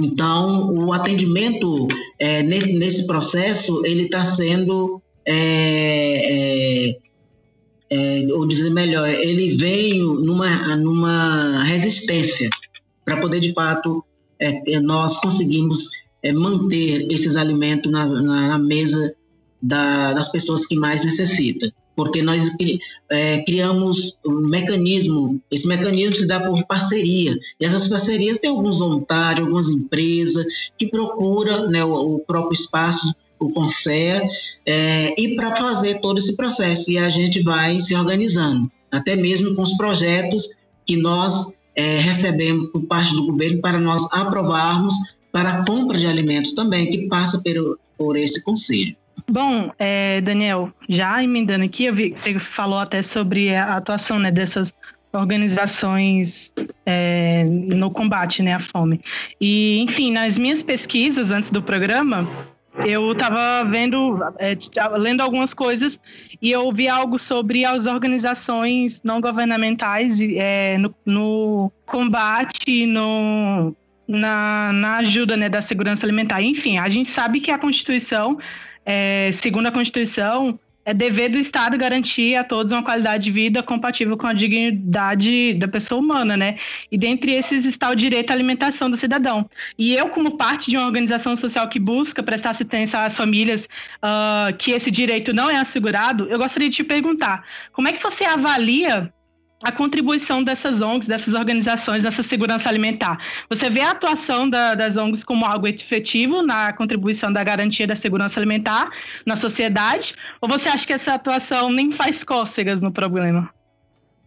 Então, 0.00 0.72
o 0.74 0.92
atendimento 0.92 1.86
é, 2.18 2.42
nesse, 2.42 2.74
nesse 2.74 3.06
processo, 3.06 3.84
ele 3.86 4.04
está 4.04 4.24
sendo, 4.24 5.00
é, 5.24 6.90
é, 6.90 6.98
é, 7.90 8.26
ou 8.32 8.46
dizer 8.46 8.70
melhor, 8.70 9.08
ele 9.08 9.56
veio 9.56 10.14
numa, 10.14 10.76
numa 10.76 11.62
resistência 11.64 12.50
para 13.04 13.18
poder, 13.18 13.40
de 13.40 13.52
fato, 13.52 14.04
é, 14.38 14.72
é, 14.72 14.80
nós 14.80 15.16
conseguimos 15.18 15.88
manter 16.34 17.06
esses 17.08 17.36
alimentos 17.36 17.90
na, 17.92 18.04
na 18.04 18.58
mesa 18.58 19.14
da, 19.66 20.12
das 20.12 20.30
pessoas 20.30 20.66
que 20.66 20.76
mais 20.76 21.04
necessitam 21.04 21.70
porque 21.96 22.20
nós 22.20 22.50
é, 23.10 23.42
criamos 23.44 24.18
um 24.24 24.46
mecanismo, 24.48 25.40
esse 25.50 25.66
mecanismo 25.66 26.14
se 26.14 26.26
dá 26.26 26.38
por 26.38 26.62
parceria, 26.66 27.34
e 27.58 27.64
essas 27.64 27.88
parcerias 27.88 28.36
têm 28.36 28.50
alguns 28.50 28.78
voluntários, 28.78 29.46
algumas 29.46 29.70
empresas 29.70 30.44
que 30.76 30.86
procuram 30.86 31.66
né, 31.68 31.82
o, 31.82 32.16
o 32.16 32.18
próprio 32.18 32.52
espaço, 32.52 33.12
o 33.40 33.50
CONSER, 33.50 34.22
é, 34.66 35.14
e 35.20 35.34
para 35.34 35.56
fazer 35.56 36.00
todo 36.00 36.18
esse 36.18 36.36
processo, 36.36 36.90
e 36.90 36.98
a 36.98 37.08
gente 37.08 37.42
vai 37.42 37.80
se 37.80 37.94
organizando, 37.94 38.70
até 38.92 39.16
mesmo 39.16 39.54
com 39.54 39.62
os 39.62 39.74
projetos 39.78 40.50
que 40.84 40.96
nós 40.96 41.54
é, 41.74 41.98
recebemos 41.98 42.70
por 42.70 42.82
parte 42.82 43.14
do 43.14 43.26
governo 43.26 43.60
para 43.62 43.80
nós 43.80 44.06
aprovarmos 44.12 44.94
para 45.32 45.50
a 45.50 45.66
compra 45.66 45.98
de 45.98 46.06
alimentos 46.06 46.52
também, 46.52 46.88
que 46.88 47.08
passa 47.08 47.42
por 47.96 48.16
esse 48.16 48.42
conselho. 48.42 48.96
Bom, 49.28 49.70
é, 49.78 50.20
Daniel, 50.20 50.72
já 50.88 51.22
emendando 51.22 51.64
aqui, 51.64 51.84
eu 51.84 51.94
vi 51.94 52.10
que 52.10 52.20
você 52.20 52.38
falou 52.38 52.78
até 52.78 53.02
sobre 53.02 53.54
a 53.54 53.76
atuação 53.76 54.18
né, 54.18 54.30
dessas 54.30 54.74
organizações 55.12 56.52
é, 56.84 57.44
no 57.44 57.90
combate 57.90 58.42
né, 58.42 58.54
à 58.54 58.60
fome. 58.60 59.00
E, 59.40 59.80
enfim, 59.80 60.12
nas 60.12 60.36
minhas 60.36 60.62
pesquisas 60.62 61.30
antes 61.30 61.50
do 61.50 61.62
programa, 61.62 62.28
eu 62.84 63.12
estava 63.12 63.64
vendo, 63.64 64.20
é, 64.38 64.56
lendo 64.98 65.22
algumas 65.22 65.54
coisas 65.54 65.98
e 66.42 66.50
eu 66.50 66.70
vi 66.72 66.88
algo 66.88 67.18
sobre 67.18 67.64
as 67.64 67.86
organizações 67.86 69.00
não 69.02 69.20
governamentais 69.20 70.20
é, 70.20 70.76
no, 70.78 70.94
no, 71.04 71.72
combate, 71.86 72.86
no, 72.86 73.74
na, 74.06 74.72
na 74.72 74.96
ajuda 74.96 75.36
né, 75.36 75.48
da 75.48 75.62
segurança 75.62 76.04
alimentar. 76.04 76.42
Enfim, 76.42 76.78
a 76.78 76.88
gente 76.88 77.08
sabe 77.08 77.40
que 77.40 77.50
a 77.50 77.58
Constituição 77.58 78.38
é, 78.86 79.30
segundo 79.32 79.66
a 79.66 79.72
Constituição, 79.72 80.58
é 80.86 80.94
dever 80.94 81.28
do 81.28 81.36
Estado 81.36 81.76
garantir 81.76 82.36
a 82.36 82.44
todos 82.44 82.70
uma 82.70 82.82
qualidade 82.82 83.24
de 83.24 83.30
vida 83.32 83.60
compatível 83.60 84.16
com 84.16 84.28
a 84.28 84.32
dignidade 84.32 85.52
da 85.54 85.66
pessoa 85.66 86.00
humana, 86.00 86.36
né? 86.36 86.56
E 86.92 86.96
dentre 86.96 87.32
esses 87.32 87.64
está 87.64 87.90
o 87.90 87.96
direito 87.96 88.30
à 88.30 88.34
alimentação 88.34 88.88
do 88.88 88.96
cidadão. 88.96 89.50
E 89.76 89.96
eu, 89.96 90.08
como 90.08 90.36
parte 90.36 90.70
de 90.70 90.76
uma 90.76 90.86
organização 90.86 91.34
social 91.34 91.68
que 91.68 91.80
busca 91.80 92.22
prestar 92.22 92.50
assistência 92.50 93.00
às 93.02 93.16
famílias 93.16 93.68
uh, 93.96 94.56
que 94.56 94.70
esse 94.70 94.88
direito 94.88 95.32
não 95.32 95.50
é 95.50 95.56
assegurado, 95.56 96.28
eu 96.30 96.38
gostaria 96.38 96.68
de 96.68 96.76
te 96.76 96.84
perguntar: 96.84 97.44
como 97.72 97.88
é 97.88 97.92
que 97.92 98.00
você 98.00 98.24
avalia 98.24 99.12
a 99.62 99.72
contribuição 99.72 100.44
dessas 100.44 100.82
ONGs, 100.82 101.08
dessas 101.08 101.34
organizações 101.34 102.02
nessa 102.02 102.22
segurança 102.22 102.68
alimentar. 102.68 103.18
Você 103.48 103.70
vê 103.70 103.80
a 103.80 103.92
atuação 103.92 104.48
da, 104.48 104.74
das 104.74 104.96
ONGs 104.96 105.24
como 105.24 105.46
algo 105.46 105.66
efetivo 105.66 106.42
na 106.42 106.72
contribuição 106.72 107.32
da 107.32 107.42
garantia 107.42 107.86
da 107.86 107.96
segurança 107.96 108.38
alimentar 108.38 108.90
na 109.24 109.34
sociedade? 109.34 110.14
Ou 110.40 110.48
você 110.48 110.68
acha 110.68 110.86
que 110.86 110.92
essa 110.92 111.14
atuação 111.14 111.70
nem 111.70 111.90
faz 111.90 112.22
cócegas 112.22 112.80
no 112.80 112.92
problema? 112.92 113.48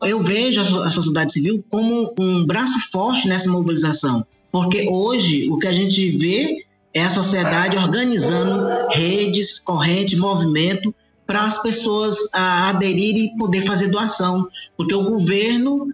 Eu 0.01 0.21
vejo 0.21 0.61
a 0.61 0.89
sociedade 0.89 1.33
civil 1.33 1.63
como 1.69 2.13
um 2.17 2.45
braço 2.45 2.79
forte 2.89 3.27
nessa 3.27 3.51
mobilização, 3.51 4.25
porque 4.51 4.87
hoje 4.89 5.49
o 5.49 5.57
que 5.59 5.67
a 5.67 5.73
gente 5.73 6.11
vê 6.17 6.65
é 6.93 7.03
a 7.03 7.09
sociedade 7.09 7.77
organizando 7.77 8.87
redes, 8.91 9.59
corrente, 9.59 10.15
movimento 10.15 10.95
para 11.29 11.43
as 11.43 11.61
pessoas 11.61 12.17
aderirem 12.33 13.25
e 13.25 13.37
poder 13.37 13.61
fazer 13.61 13.89
doação, 13.89 14.47
porque 14.75 14.95
o 14.95 15.03
governo 15.03 15.93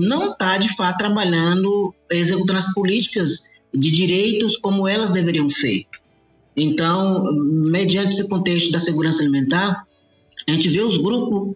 não 0.00 0.32
está 0.32 0.58
de 0.58 0.74
fato 0.74 0.98
trabalhando, 0.98 1.94
executando 2.10 2.58
as 2.58 2.74
políticas 2.74 3.44
de 3.72 3.88
direitos 3.92 4.56
como 4.56 4.88
elas 4.88 5.12
deveriam 5.12 5.48
ser. 5.48 5.84
Então, 6.56 7.32
mediante 7.70 8.14
esse 8.14 8.28
contexto 8.28 8.72
da 8.72 8.80
segurança 8.80 9.22
alimentar, 9.22 9.86
a 10.48 10.50
gente 10.50 10.68
vê 10.68 10.80
os 10.80 10.98
grupos 10.98 11.54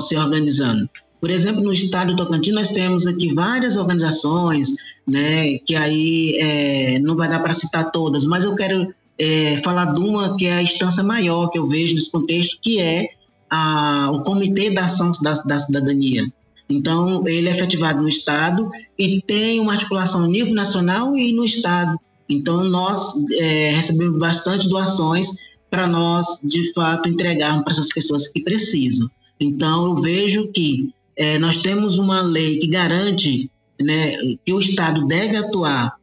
se 0.00 0.16
organizando. 0.16 0.90
Por 1.20 1.30
exemplo, 1.30 1.62
no 1.62 1.72
estado 1.72 2.16
do 2.16 2.16
Tocantins, 2.16 2.52
nós 2.52 2.72
temos 2.72 3.06
aqui 3.06 3.32
várias 3.32 3.76
organizações, 3.76 4.74
né, 5.06 5.56
que 5.58 5.76
aí 5.76 6.36
é, 6.40 6.98
não 6.98 7.14
vai 7.14 7.28
dar 7.28 7.38
para 7.38 7.54
citar 7.54 7.92
todas, 7.92 8.26
mas 8.26 8.42
eu 8.42 8.56
quero 8.56 8.92
é, 9.18 9.56
falar 9.58 9.86
de 9.94 10.00
uma 10.00 10.36
que 10.36 10.46
é 10.46 10.54
a 10.54 10.62
instância 10.62 11.02
maior 11.02 11.48
que 11.48 11.58
eu 11.58 11.66
vejo 11.66 11.94
nesse 11.94 12.10
contexto, 12.10 12.58
que 12.60 12.80
é 12.80 13.08
a, 13.50 14.10
o 14.12 14.22
Comitê 14.22 14.70
da 14.70 14.84
Ação 14.84 15.12
da, 15.22 15.34
da 15.34 15.58
Cidadania. 15.58 16.26
Então, 16.68 17.26
ele 17.26 17.48
é 17.48 17.52
efetivado 17.52 18.02
no 18.02 18.08
Estado 18.08 18.68
e 18.98 19.20
tem 19.22 19.60
uma 19.60 19.72
articulação 19.72 20.26
nível 20.26 20.54
nacional 20.54 21.16
e 21.16 21.32
no 21.32 21.44
Estado. 21.44 21.98
Então, 22.28 22.64
nós 22.64 23.12
é, 23.32 23.70
recebemos 23.70 24.18
bastante 24.18 24.68
doações 24.68 25.28
para 25.70 25.86
nós, 25.86 26.26
de 26.42 26.72
fato, 26.72 27.08
entregarmos 27.08 27.64
para 27.64 27.72
essas 27.72 27.88
pessoas 27.88 28.28
que 28.28 28.42
precisam. 28.42 29.10
Então, 29.38 29.90
eu 29.90 29.96
vejo 29.96 30.50
que 30.52 30.90
é, 31.16 31.38
nós 31.38 31.58
temos 31.58 31.98
uma 31.98 32.22
lei 32.22 32.58
que 32.58 32.66
garante 32.66 33.50
né, 33.80 34.16
que 34.44 34.52
o 34.52 34.58
Estado 34.58 35.06
deve 35.06 35.36
atuar 35.36 35.96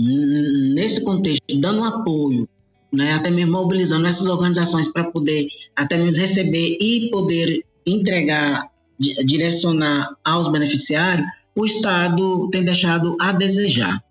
nesse 0.00 1.04
contexto, 1.04 1.58
dando 1.58 1.84
apoio, 1.84 2.48
né, 2.92 3.12
até 3.12 3.30
mesmo 3.30 3.52
mobilizando 3.52 4.06
essas 4.06 4.26
organizações 4.26 4.92
para 4.92 5.04
poder 5.04 5.48
até 5.76 5.96
mesmo 5.96 6.20
receber 6.20 6.78
e 6.80 7.08
poder 7.10 7.64
entregar, 7.86 8.68
direcionar 8.98 10.08
aos 10.24 10.48
beneficiários, 10.48 11.26
o 11.54 11.64
Estado 11.64 12.48
tem 12.50 12.64
deixado 12.64 13.16
a 13.20 13.32
desejar. 13.32 14.02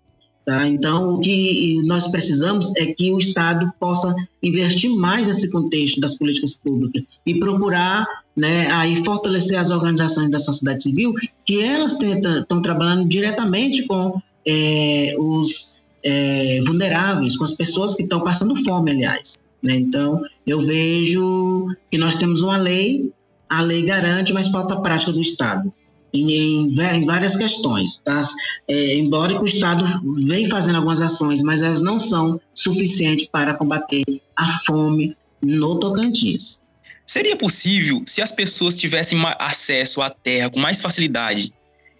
Tá? 0.44 0.66
Então, 0.66 1.14
o 1.14 1.20
que 1.20 1.80
nós 1.84 2.06
precisamos 2.06 2.74
é 2.76 2.86
que 2.86 3.12
o 3.12 3.18
Estado 3.18 3.70
possa 3.78 4.14
investir 4.42 4.90
mais 4.90 5.28
nesse 5.28 5.50
contexto 5.50 6.00
das 6.00 6.16
políticas 6.16 6.54
públicas 6.54 7.02
e 7.26 7.38
procurar 7.38 8.06
né, 8.34 8.70
aí 8.72 8.96
fortalecer 9.04 9.58
as 9.58 9.70
organizações 9.70 10.30
da 10.30 10.38
sociedade 10.38 10.82
civil, 10.82 11.12
que 11.44 11.60
elas 11.62 11.92
estão 12.00 12.62
trabalhando 12.62 13.06
diretamente 13.06 13.86
com 13.86 14.20
é, 14.46 15.14
os 15.18 15.79
é, 16.02 16.60
vulneráveis, 16.66 17.36
com 17.36 17.44
as 17.44 17.52
pessoas 17.52 17.94
que 17.94 18.02
estão 18.02 18.20
passando 18.20 18.56
fome, 18.64 18.90
aliás. 18.90 19.36
Né? 19.62 19.74
Então, 19.76 20.22
eu 20.46 20.60
vejo 20.60 21.66
que 21.90 21.98
nós 21.98 22.16
temos 22.16 22.42
uma 22.42 22.56
lei, 22.56 23.12
a 23.48 23.60
lei 23.60 23.82
garante, 23.82 24.32
mas 24.32 24.48
falta 24.48 24.74
a 24.74 24.80
prática 24.80 25.12
do 25.12 25.20
Estado. 25.20 25.72
Em, 26.12 26.32
em, 26.32 27.04
várias 27.06 27.36
questões. 27.36 27.98
Tá? 27.98 28.20
É, 28.66 28.96
embora 28.96 29.40
o 29.40 29.44
Estado 29.44 29.84
vem 30.26 30.48
fazendo 30.48 30.76
algumas 30.76 31.00
ações, 31.00 31.40
mas 31.42 31.62
elas 31.62 31.82
não 31.82 31.98
são 31.98 32.40
suficientes 32.52 33.28
para 33.30 33.54
combater 33.54 34.02
a 34.36 34.46
fome 34.66 35.16
no 35.40 35.78
Tocantins. 35.78 36.60
Seria 37.06 37.36
possível, 37.36 38.02
se 38.06 38.22
as 38.22 38.30
pessoas 38.30 38.76
tivessem 38.76 39.18
acesso 39.38 40.00
à 40.00 40.10
terra 40.10 40.50
com 40.50 40.60
mais 40.60 40.80
facilidade, 40.80 41.52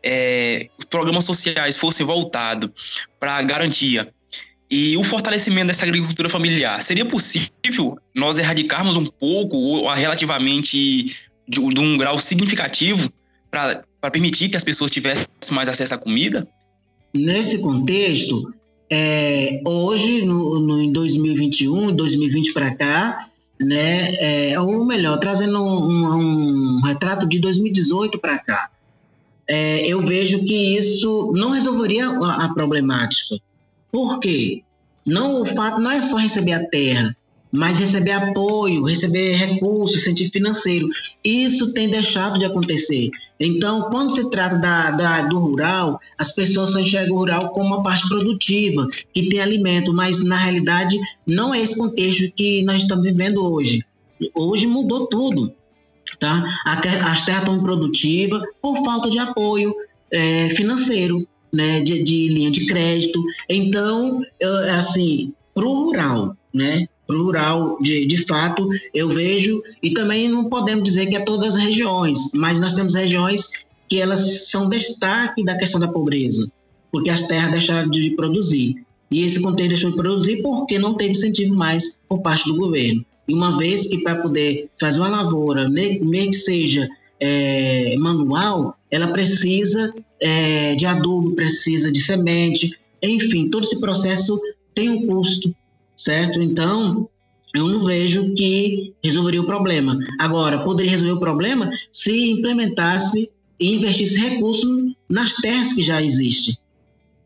é, 0.02 0.68
os 0.78 0.84
programas 0.84 1.24
sociais 1.24 1.76
fossem 1.76 2.06
voltados 2.06 2.70
para 3.18 3.36
a 3.36 3.42
garantia 3.42 4.12
e 4.70 4.96
o 4.96 5.02
fortalecimento 5.02 5.66
dessa 5.66 5.84
agricultura 5.84 6.28
familiar, 6.28 6.80
seria 6.80 7.04
possível 7.04 7.98
nós 8.14 8.38
erradicarmos 8.38 8.96
um 8.96 9.04
pouco, 9.04 9.56
ou 9.56 9.92
relativamente 9.92 11.06
de, 11.48 11.68
de 11.74 11.80
um 11.80 11.98
grau 11.98 12.18
significativo, 12.20 13.10
para 13.50 13.82
permitir 14.12 14.48
que 14.48 14.56
as 14.56 14.62
pessoas 14.62 14.92
tivessem 14.92 15.26
mais 15.50 15.68
acesso 15.68 15.94
à 15.94 15.98
comida? 15.98 16.46
Nesse 17.12 17.58
contexto, 17.58 18.54
é, 18.88 19.60
hoje, 19.66 20.24
no, 20.24 20.60
no, 20.60 20.80
em 20.80 20.92
2021, 20.92 21.92
2020 21.96 22.52
para 22.52 22.72
cá, 22.76 23.28
né, 23.60 24.14
é, 24.52 24.60
ou 24.60 24.84
melhor, 24.86 25.18
trazendo 25.18 25.60
um, 25.60 26.76
um 26.76 26.80
retrato 26.82 27.28
de 27.28 27.40
2018 27.40 28.20
para 28.20 28.38
cá, 28.38 28.70
é, 29.50 29.84
eu 29.84 30.00
vejo 30.00 30.44
que 30.44 30.76
isso 30.78 31.32
não 31.34 31.50
resolveria 31.50 32.08
a, 32.08 32.44
a, 32.44 32.54
problemática. 32.54 33.36
Por 33.90 34.20
quê? 34.20 34.62
Não, 35.04 35.42
o 35.42 35.44
fato 35.44 35.80
não 35.80 35.90
é 35.90 36.00
só 36.00 36.18
receber 36.18 36.52
a 36.52 36.64
terra, 36.68 37.16
mas 37.50 37.80
receber 37.80 38.12
apoio, 38.12 38.84
receber 38.84 39.34
recursos, 39.34 40.02
incentivo 40.02 40.30
financeiro. 40.30 40.86
Isso 41.24 41.74
tem 41.74 41.90
deixado 41.90 42.38
de 42.38 42.44
acontecer. 42.44 43.10
Então, 43.40 43.88
quando 43.90 44.14
se 44.14 44.30
trata 44.30 44.56
da, 44.56 44.92
da, 44.92 45.22
do 45.22 45.40
rural, 45.40 46.00
as 46.16 46.30
pessoas 46.30 46.70
só 46.70 46.78
enxergam 46.78 47.16
o 47.16 47.18
rural 47.18 47.50
como 47.50 47.74
uma 47.74 47.82
parte 47.82 48.08
produtiva, 48.08 48.86
que 49.12 49.28
tem 49.28 49.40
alimento, 49.40 49.92
mas 49.92 50.22
na 50.22 50.36
realidade 50.36 50.96
não 51.26 51.52
é 51.52 51.60
esse 51.60 51.76
contexto 51.76 52.32
que 52.36 52.62
nós 52.62 52.82
estamos 52.82 53.04
vivendo 53.04 53.44
hoje. 53.44 53.84
Hoje 54.32 54.68
mudou 54.68 55.08
tudo. 55.08 55.52
Tá? 56.18 56.44
As 56.64 57.24
terras 57.24 57.40
estão 57.40 57.56
improdutivas 57.56 58.42
por 58.60 58.82
falta 58.84 59.08
de 59.08 59.18
apoio 59.18 59.74
é, 60.10 60.48
financeiro, 60.50 61.26
né, 61.52 61.80
de, 61.80 62.02
de 62.02 62.28
linha 62.28 62.50
de 62.50 62.66
crédito. 62.66 63.22
Então, 63.48 64.20
eu, 64.38 64.52
assim, 64.74 65.32
para 65.54 65.64
o 65.64 65.84
rural, 65.84 66.36
né, 66.52 66.86
rural, 67.10 67.76
de, 67.80 68.06
de 68.06 68.16
fato, 68.24 68.68
eu 68.94 69.08
vejo, 69.08 69.60
e 69.82 69.90
também 69.92 70.28
não 70.28 70.48
podemos 70.48 70.84
dizer 70.84 71.06
que 71.06 71.16
é 71.16 71.20
todas 71.20 71.56
as 71.56 71.62
regiões, 71.62 72.18
mas 72.34 72.60
nós 72.60 72.72
temos 72.72 72.94
regiões 72.94 73.50
que 73.88 74.00
elas 74.00 74.48
são 74.48 74.68
destaque 74.68 75.44
da 75.44 75.56
questão 75.56 75.80
da 75.80 75.88
pobreza, 75.88 76.50
porque 76.92 77.10
as 77.10 77.24
terras 77.24 77.50
deixaram 77.50 77.90
de 77.90 78.10
produzir. 78.10 78.76
E 79.10 79.24
esse 79.24 79.42
contexto 79.42 79.70
deixou 79.70 79.90
de 79.90 79.96
produzir 79.96 80.40
porque 80.40 80.78
não 80.78 80.96
teve 80.96 81.10
incentivo 81.10 81.54
mais 81.56 81.98
por 82.08 82.20
parte 82.20 82.48
do 82.48 82.56
governo. 82.56 83.04
E 83.30 83.34
uma 83.34 83.56
vez 83.56 83.86
que 83.86 84.02
para 84.02 84.16
poder 84.16 84.68
fazer 84.78 85.00
uma 85.00 85.08
lavoura, 85.08 85.68
nem, 85.68 86.00
que 86.02 86.32
seja 86.32 86.88
é, 87.18 87.96
manual, 87.98 88.76
ela 88.90 89.08
precisa 89.08 89.92
é, 90.20 90.74
de 90.74 90.84
adubo, 90.84 91.34
precisa 91.34 91.90
de 91.90 92.00
semente, 92.00 92.78
enfim, 93.02 93.48
todo 93.48 93.64
esse 93.64 93.80
processo 93.80 94.38
tem 94.74 94.90
um 94.90 95.06
custo 95.06 95.54
certo? 96.00 96.40
Então, 96.40 97.08
eu 97.54 97.68
não 97.68 97.84
vejo 97.84 98.32
que 98.34 98.94
resolveria 99.02 99.42
o 99.42 99.46
problema. 99.46 99.98
Agora, 100.18 100.60
poderia 100.64 100.92
resolver 100.92 101.14
o 101.14 101.20
problema 101.20 101.70
se 101.92 102.30
implementasse 102.30 103.30
e 103.58 103.74
investisse 103.74 104.18
recursos 104.18 104.94
nas 105.08 105.34
terras 105.34 105.74
que 105.74 105.82
já 105.82 106.02
existem, 106.02 106.56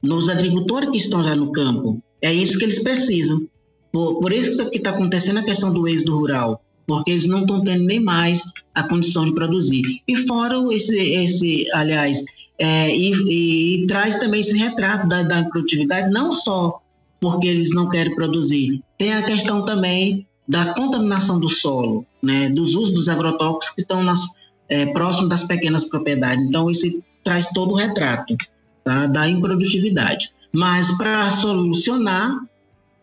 nos 0.03 0.29
agricultores 0.29 0.91
que 0.91 0.97
estão 0.97 1.23
já 1.23 1.37
no 1.37 1.53
campo. 1.53 2.03
É 2.21 2.33
isso 2.33 2.59
que 2.59 2.65
eles 2.65 2.83
precisam. 2.83 3.47
Por, 3.95 4.19
por 4.19 4.33
isso 4.33 4.69
que 4.71 4.79
está 4.79 4.91
acontecendo 4.91 5.39
a 5.39 5.45
questão 5.45 5.73
do 5.73 5.87
êxodo 5.87 6.19
rural, 6.19 6.61
porque 6.85 7.13
eles 7.13 7.27
não 7.27 7.43
estão 7.43 7.63
tendo 7.63 7.85
nem 7.85 8.01
mais 8.01 8.43
a 8.75 8.83
condição 8.83 9.25
de 9.25 9.33
produzir. 9.33 9.85
E 10.09 10.17
fora 10.17 10.57
esse, 10.75 10.99
esse 10.99 11.67
aliás, 11.73 12.25
é, 12.59 12.93
e, 12.93 13.83
e, 13.83 13.87
traz 13.87 14.17
também 14.17 14.41
esse 14.41 14.59
retrato 14.59 15.07
da, 15.07 15.23
da 15.23 15.45
produtividade, 15.45 16.13
não 16.13 16.33
só 16.33 16.81
porque 17.21 17.47
eles 17.47 17.73
não 17.73 17.89
querem 17.89 18.17
produzir. 18.17 18.83
Tem 18.99 19.13
a 19.13 19.23
questão 19.23 19.65
também 19.65 20.27
da 20.47 20.75
contaminação 20.75 21.39
do 21.39 21.49
solo, 21.49 22.05
né, 22.21 22.51
dos 22.51 22.75
usos 22.75 22.93
dos 22.93 23.09
agrotóxicos 23.09 23.77
que 23.77 23.83
estão 23.83 24.03
nas, 24.03 24.27
é, 24.69 24.87
próximo 24.87 25.29
das 25.29 25.45
pequenas 25.45 25.85
propriedades. 25.85 26.45
Então, 26.45 26.69
isso 26.69 27.01
traz 27.23 27.47
todo 27.53 27.75
o 27.75 27.77
retrato 27.77 28.37
tá, 28.83 29.07
da 29.07 29.29
improdutividade. 29.29 30.33
Mas 30.53 30.91
para 30.99 31.31
solucionar, 31.31 32.41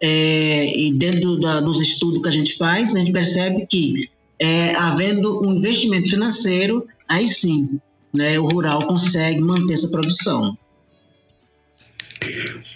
é, 0.01 0.77
e 0.77 0.93
dentro 0.93 1.39
da, 1.39 1.59
dos 1.59 1.79
estudos 1.79 2.21
que 2.21 2.27
a 2.27 2.31
gente 2.31 2.57
faz, 2.57 2.95
a 2.95 2.99
gente 2.99 3.11
percebe 3.11 3.65
que, 3.67 4.09
é, 4.39 4.73
havendo 4.75 5.45
um 5.45 5.53
investimento 5.53 6.09
financeiro, 6.09 6.87
aí 7.07 7.27
sim, 7.27 7.79
né, 8.13 8.39
o 8.39 8.45
rural 8.45 8.87
consegue 8.87 9.39
manter 9.39 9.73
essa 9.73 9.89
produção. 9.89 10.57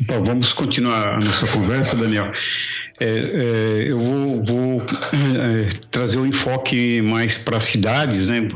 Bom, 0.01 0.24
vamos 0.24 0.53
continuar 0.53 1.15
a 1.15 1.20
nossa 1.20 1.48
conversa, 1.48 1.96
Daniel. 1.96 2.32
É, 2.97 3.05
é, 3.07 3.91
eu 3.91 3.99
vou, 3.99 4.43
vou 4.45 4.81
é, 4.81 5.69
trazer 5.91 6.17
o 6.17 6.25
enfoque 6.25 7.01
mais 7.01 7.37
para 7.37 7.57
as 7.57 7.65
cidades, 7.65 8.29
né? 8.29 8.47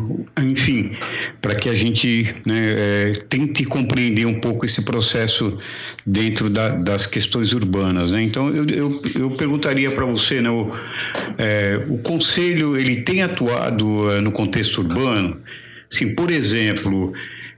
enfim, 0.42 0.96
para 1.42 1.56
que 1.56 1.68
a 1.68 1.74
gente 1.74 2.34
né, 2.46 2.76
é, 2.78 3.14
tente 3.28 3.66
compreender 3.66 4.26
um 4.26 4.40
pouco 4.40 4.66
esse 4.66 4.82
processo 4.82 5.58
dentro 6.06 6.50
da, 6.50 6.70
das 6.70 7.06
questões 7.06 7.52
urbanas. 7.52 8.14
Né? 8.14 8.24
Então, 8.24 8.48
eu, 8.50 8.66
eu, 8.68 9.02
eu 9.20 9.30
perguntaria 9.32 9.92
para 9.92 10.06
você, 10.06 10.40
né, 10.40 10.50
o, 10.50 10.72
é, 11.38 11.86
o 11.90 11.98
Conselho 11.98 12.78
ele 12.78 13.02
tem 13.02 13.22
atuado 13.22 14.10
é, 14.10 14.22
no 14.22 14.32
contexto 14.32 14.78
urbano? 14.78 15.38
Sim, 15.90 16.16
por 16.16 16.32
exemplo, 16.32 17.12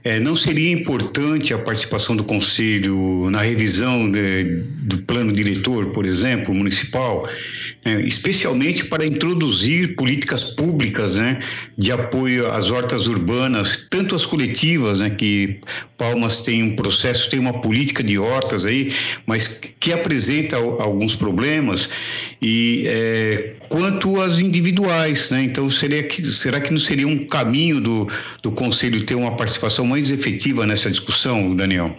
é, 0.04 0.18
não 0.18 0.34
seria 0.34 0.72
importante 0.72 1.54
a 1.54 1.58
participação 1.58 2.16
do 2.16 2.24
Conselho 2.24 3.30
na 3.30 3.42
revisão 3.42 4.10
de, 4.10 4.44
do 4.82 4.98
plano 4.98 5.32
diretor, 5.32 5.86
por 5.92 6.04
exemplo, 6.04 6.54
municipal, 6.54 7.28
é, 7.84 8.00
especialmente 8.02 8.84
para 8.84 9.04
introduzir 9.04 9.96
políticas 9.96 10.44
públicas 10.44 11.16
né, 11.16 11.40
de 11.76 11.90
apoio 11.90 12.50
às 12.52 12.70
hortas 12.70 13.06
urbanas, 13.06 13.86
tanto 13.90 14.14
as 14.14 14.24
coletivas, 14.24 15.00
né, 15.00 15.10
que 15.10 15.60
Palmas 15.98 16.42
tem 16.42 16.62
um 16.62 16.76
processo, 16.76 17.28
tem 17.28 17.40
uma 17.40 17.60
política 17.60 18.02
de 18.02 18.18
hortas 18.18 18.64
aí, 18.64 18.92
mas 19.26 19.48
que 19.80 19.92
apresenta 19.92 20.56
alguns 20.56 21.16
problemas, 21.16 21.88
e 22.40 22.84
é, 22.86 23.54
quanto 23.68 24.20
às 24.20 24.40
individuais, 24.40 25.30
né? 25.30 25.44
Então, 25.44 25.70
seria 25.70 26.02
que, 26.02 26.26
será 26.26 26.60
que 26.60 26.72
não 26.72 26.78
seria 26.78 27.06
um 27.06 27.26
caminho 27.26 27.80
do, 27.80 28.08
do 28.42 28.52
Conselho 28.52 29.00
ter 29.04 29.14
uma 29.14 29.36
participação 29.36 29.86
mais 29.86 30.10
efetiva 30.10 30.66
nessa 30.66 30.90
discussão, 30.90 31.54
Daniel? 31.54 31.96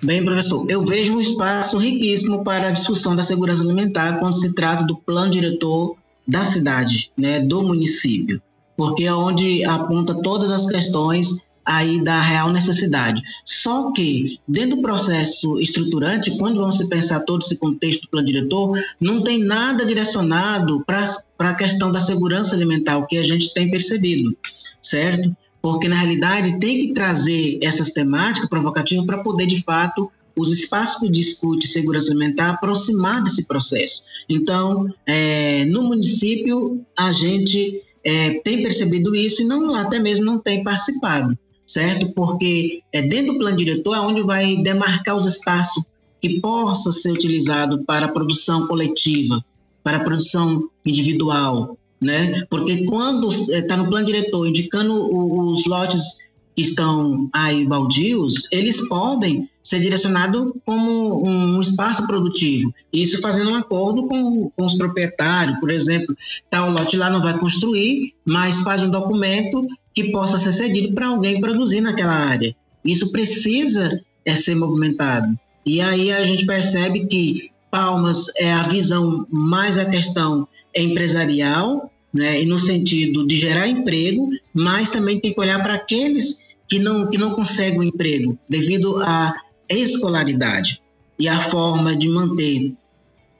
Bem, 0.00 0.24
professor, 0.24 0.64
eu 0.70 0.84
vejo 0.84 1.16
um 1.16 1.20
espaço 1.20 1.76
riquíssimo 1.76 2.44
para 2.44 2.68
a 2.68 2.72
discussão 2.72 3.16
da 3.16 3.22
segurança 3.22 3.64
alimentar 3.64 4.20
quando 4.20 4.32
se 4.32 4.54
trata 4.54 4.84
do 4.84 4.96
plano 4.96 5.30
diretor 5.30 5.96
da 6.26 6.44
cidade, 6.44 7.10
né, 7.16 7.40
do 7.40 7.64
município, 7.64 8.40
porque 8.76 9.04
é 9.04 9.12
onde 9.12 9.64
aponta 9.64 10.14
todas 10.22 10.52
as 10.52 10.66
questões 10.66 11.42
aí 11.64 12.02
da 12.02 12.20
real 12.20 12.50
necessidade. 12.52 13.20
Só 13.44 13.90
que, 13.90 14.38
dentro 14.46 14.76
do 14.76 14.82
processo 14.82 15.58
estruturante, 15.58 16.38
quando 16.38 16.60
vão 16.60 16.70
se 16.70 16.88
pensar 16.88 17.20
todo 17.20 17.42
esse 17.42 17.56
contexto 17.56 18.02
do 18.02 18.08
plano 18.08 18.26
diretor, 18.26 18.78
não 19.00 19.20
tem 19.20 19.42
nada 19.42 19.84
direcionado 19.84 20.82
para 20.86 21.04
a 21.40 21.54
questão 21.54 21.90
da 21.90 21.98
segurança 21.98 22.54
alimentar, 22.54 22.98
o 22.98 23.06
que 23.06 23.18
a 23.18 23.22
gente 23.22 23.52
tem 23.52 23.68
percebido, 23.68 24.34
certo? 24.80 25.36
Porque, 25.60 25.88
na 25.88 25.96
realidade, 25.96 26.58
tem 26.58 26.86
que 26.86 26.92
trazer 26.94 27.58
essas 27.62 27.90
temáticas 27.90 28.48
provocativas 28.48 29.04
para 29.04 29.18
poder, 29.18 29.46
de 29.46 29.62
fato, 29.62 30.10
os 30.36 30.52
espaços 30.52 31.00
que 31.00 31.08
discute 31.08 31.66
segurança 31.66 32.10
alimentar 32.10 32.50
aproximar 32.50 33.22
desse 33.22 33.44
processo. 33.44 34.04
Então, 34.28 34.92
é, 35.04 35.64
no 35.64 35.82
município, 35.82 36.84
a 36.96 37.12
gente 37.12 37.82
é, 38.04 38.34
tem 38.40 38.62
percebido 38.62 39.16
isso 39.16 39.42
e 39.42 39.44
não 39.44 39.74
até 39.74 39.98
mesmo 39.98 40.24
não 40.24 40.38
tem 40.38 40.62
participado 40.62 41.36
certo? 41.68 42.08
Porque 42.14 42.82
é 42.90 43.02
dentro 43.02 43.34
do 43.34 43.38
plano 43.38 43.56
diretor 43.56 43.94
é 43.94 44.00
onde 44.00 44.22
vai 44.22 44.56
demarcar 44.56 45.14
os 45.14 45.26
espaços 45.26 45.84
que 46.20 46.40
possa 46.40 46.90
ser 46.90 47.12
utilizado 47.12 47.84
para 47.84 48.06
a 48.06 48.08
produção 48.08 48.66
coletiva, 48.66 49.44
para 49.84 49.98
a 49.98 50.04
produção 50.04 50.68
individual, 50.84 51.77
né? 52.00 52.44
Porque 52.48 52.84
quando 52.84 53.28
está 53.28 53.76
no 53.76 53.88
plano 53.88 54.06
diretor 54.06 54.46
indicando 54.46 54.94
os 54.94 55.66
lotes 55.66 56.28
que 56.54 56.62
estão 56.62 57.28
aí 57.32 57.64
baldios, 57.64 58.48
eles 58.50 58.88
podem 58.88 59.48
ser 59.62 59.80
direcionados 59.80 60.52
como 60.64 61.24
um 61.24 61.60
espaço 61.60 62.06
produtivo. 62.06 62.72
Isso 62.92 63.20
fazendo 63.20 63.50
um 63.50 63.54
acordo 63.54 64.04
com, 64.06 64.50
com 64.56 64.64
os 64.64 64.74
proprietários, 64.74 65.58
por 65.60 65.70
exemplo, 65.70 66.16
tal 66.50 66.70
lote 66.70 66.96
lá 66.96 67.10
não 67.10 67.20
vai 67.20 67.38
construir, 67.38 68.14
mas 68.24 68.60
faz 68.60 68.82
um 68.82 68.90
documento 68.90 69.66
que 69.94 70.10
possa 70.10 70.38
ser 70.38 70.52
cedido 70.52 70.94
para 70.94 71.08
alguém 71.08 71.40
produzir 71.40 71.80
naquela 71.80 72.14
área. 72.14 72.56
Isso 72.84 73.12
precisa 73.12 74.00
é, 74.24 74.34
ser 74.34 74.54
movimentado. 74.54 75.38
E 75.64 75.80
aí 75.80 76.10
a 76.10 76.24
gente 76.24 76.46
percebe 76.46 77.06
que 77.06 77.50
Palmas 77.70 78.26
é 78.36 78.52
a 78.52 78.62
visão 78.62 79.26
mais 79.30 79.76
a 79.78 79.84
questão 79.84 80.46
empresarial, 80.74 81.90
né, 82.12 82.42
e 82.42 82.46
no 82.46 82.58
sentido 82.58 83.26
de 83.26 83.36
gerar 83.36 83.68
emprego, 83.68 84.30
mas 84.54 84.90
também 84.90 85.20
tem 85.20 85.32
que 85.32 85.40
olhar 85.40 85.62
para 85.62 85.74
aqueles 85.74 86.56
que 86.66 86.78
não, 86.78 87.08
que 87.08 87.18
não 87.18 87.32
conseguem 87.32 87.80
um 87.80 87.82
emprego 87.82 88.38
devido 88.48 88.96
à 89.02 89.34
escolaridade 89.68 90.82
e 91.18 91.28
a 91.28 91.40
forma 91.40 91.96
de 91.96 92.08
manter 92.08 92.74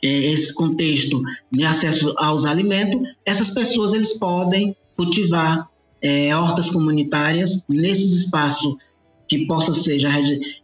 é, 0.02 0.08
esse 0.08 0.54
contexto 0.54 1.20
de 1.50 1.64
acesso 1.64 2.14
aos 2.18 2.44
alimentos, 2.44 3.00
essas 3.24 3.50
pessoas 3.50 3.92
eles 3.92 4.12
podem 4.14 4.76
cultivar 4.96 5.68
é, 6.00 6.34
hortas 6.34 6.70
comunitárias 6.70 7.64
nesses 7.68 8.24
espaços 8.24 8.76
que 9.28 9.46
possa 9.46 9.74
ser 9.74 9.98
já, 9.98 10.10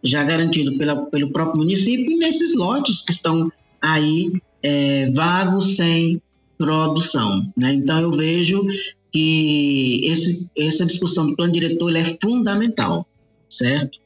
já 0.02 0.24
garantido 0.24 0.76
pela, 0.78 0.96
pelo 1.06 1.30
próprio 1.30 1.60
município 1.60 2.10
e 2.10 2.16
nesses 2.16 2.56
lotes 2.56 3.02
que 3.02 3.12
estão 3.12 3.52
aí 3.80 4.32
é, 4.62 5.10
vagos 5.12 5.76
sem 5.76 6.20
produção. 6.56 7.52
Né? 7.56 7.74
Então 7.74 8.00
eu 8.00 8.10
vejo 8.10 8.66
que 9.12 10.00
esse, 10.04 10.50
essa 10.56 10.84
discussão 10.84 11.26
do 11.28 11.36
plano 11.36 11.52
diretor 11.52 11.94
é 11.94 12.04
fundamental, 12.20 13.06
certo? 13.48 14.02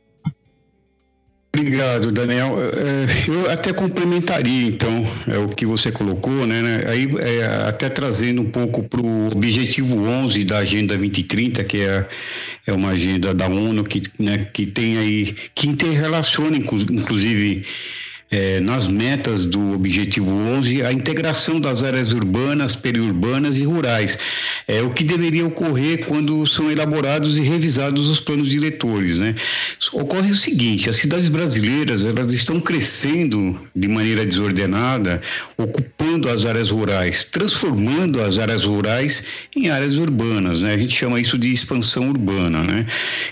Obrigado, 1.57 2.13
Daniel. 2.13 2.57
É, 2.61 3.31
eu 3.31 3.51
até 3.51 3.73
complementaria, 3.73 4.69
então, 4.69 5.05
é 5.27 5.39
o 5.39 5.49
que 5.49 5.65
você 5.67 5.91
colocou, 5.91 6.47
né? 6.47 6.61
né? 6.61 6.85
Aí, 6.87 7.09
é, 7.19 7.45
até 7.69 7.89
trazendo 7.89 8.43
um 8.43 8.51
pouco 8.51 8.83
para 8.83 9.01
o 9.01 9.33
objetivo 9.33 9.99
11 9.99 10.45
da 10.45 10.59
Agenda 10.59 10.97
2030, 10.97 11.65
que 11.65 11.81
é, 11.81 12.09
é 12.69 12.73
uma 12.73 12.91
agenda 12.91 13.33
da 13.33 13.49
ONU 13.49 13.83
que, 13.83 14.03
né, 14.19 14.47
que 14.53 14.67
tem 14.67 14.99
aí, 14.99 15.35
que 15.55 15.67
interrelaciona, 15.67 16.57
inclusive, 16.57 17.65
é, 18.31 18.61
nas 18.61 18.87
metas 18.87 19.47
do 19.47 19.73
Objetivo 19.73 20.33
11 20.33 20.83
a 20.83 20.93
integração 20.93 21.61
das 21.61 21.83
áreas 21.83 22.13
urbanas, 22.13 22.77
periurbanas 22.77 23.59
e 23.59 23.65
rurais. 23.65 24.19
É 24.67 24.83
o 24.83 24.91
que 24.91 25.03
deveria 25.03 25.47
ocorrer 25.47 26.05
quando 26.05 26.47
são 26.47 26.71
elaborados 26.71 27.39
e 27.39 27.43
revisados 27.43 28.09
os 28.09 28.21
planos 28.21 28.49
diretores. 28.49 29.17
Né? 29.17 29.35
Ocorre 29.93 30.31
o 30.31 30.35
seguinte: 30.35 30.91
as 30.91 30.97
cidades 30.97 31.29
brasileiras 31.29 32.05
elas 32.05 32.33
estão 32.33 32.61
crescendo 32.61 33.59
de 33.75 33.89
maneira 33.89 34.27
desordenada, 34.27 35.23
ocupando 35.57 36.29
as 36.29 36.45
áreas 36.45 36.71
rurais, 36.71 37.25
transformando 37.25 38.21
as 38.21 38.39
áreas 38.39 38.65
rurais 38.65 39.23
em 39.57 39.71
áreas 39.71 39.95
urbanas. 39.95 40.61
Né? 40.61 40.75
A 40.75 40.79
gente 40.79 40.95
chama 40.95 41.21
isso 41.21 41.39
de 41.39 41.51
expansão 41.51 42.11
urbana. 42.11 42.63
Né? 42.63 42.87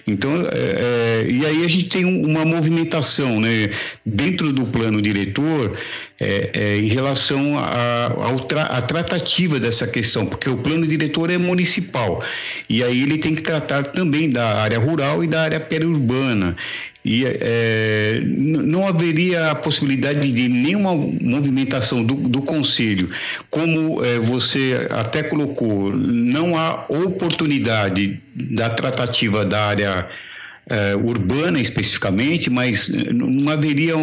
Então, 0.07 0.31
é, 0.53 1.25
é, 1.27 1.31
e 1.31 1.45
aí 1.45 1.65
a 1.65 1.69
gente 1.69 1.87
tem 1.87 2.05
uma 2.05 2.45
movimentação 2.45 3.41
né? 3.41 3.71
dentro 4.05 4.53
do 4.53 4.65
plano 4.65 4.86
plano 4.87 5.03
diretor 5.03 5.77
é, 6.21 6.51
é, 6.55 6.79
em 6.79 6.87
relação 6.87 7.59
à 7.59 8.81
tratativa 8.83 9.59
dessa 9.59 9.87
questão, 9.87 10.25
porque 10.25 10.49
o 10.49 10.57
plano 10.57 10.87
diretor 10.87 11.29
é 11.31 11.39
municipal 11.39 12.23
e 12.71 12.85
aí 12.85 13.03
ele 13.03 13.19
tem 13.19 13.35
que 13.35 13.43
tratar 13.43 13.83
também 13.83 14.31
da 14.31 14.63
área 14.63 14.79
rural 14.79 15.25
e 15.25 15.27
da 15.27 15.43
área 15.43 15.59
periurbana. 15.61 16.57
E 17.05 17.25
é, 17.25 18.21
não 18.25 18.87
haveria 18.87 19.53
a 19.53 19.55
possibilidade 19.55 20.33
de 20.33 20.49
nenhuma 20.49 20.93
movimentação 20.95 22.05
do, 22.05 22.15
do 22.15 22.43
Conselho. 22.43 23.11
Como 23.49 24.05
é, 24.05 24.19
você 24.19 24.89
até 24.91 25.23
colocou, 25.23 25.93
não 25.93 26.59
há 26.59 26.85
oportunidade 26.89 28.21
da 28.35 28.71
tratativa 28.71 29.45
da 29.45 29.67
área 29.67 30.09
é, 30.69 30.97
urbana 30.97 31.61
especificamente, 31.61 32.51
mas 32.51 32.89
não 32.89 33.53
haveria 33.53 33.95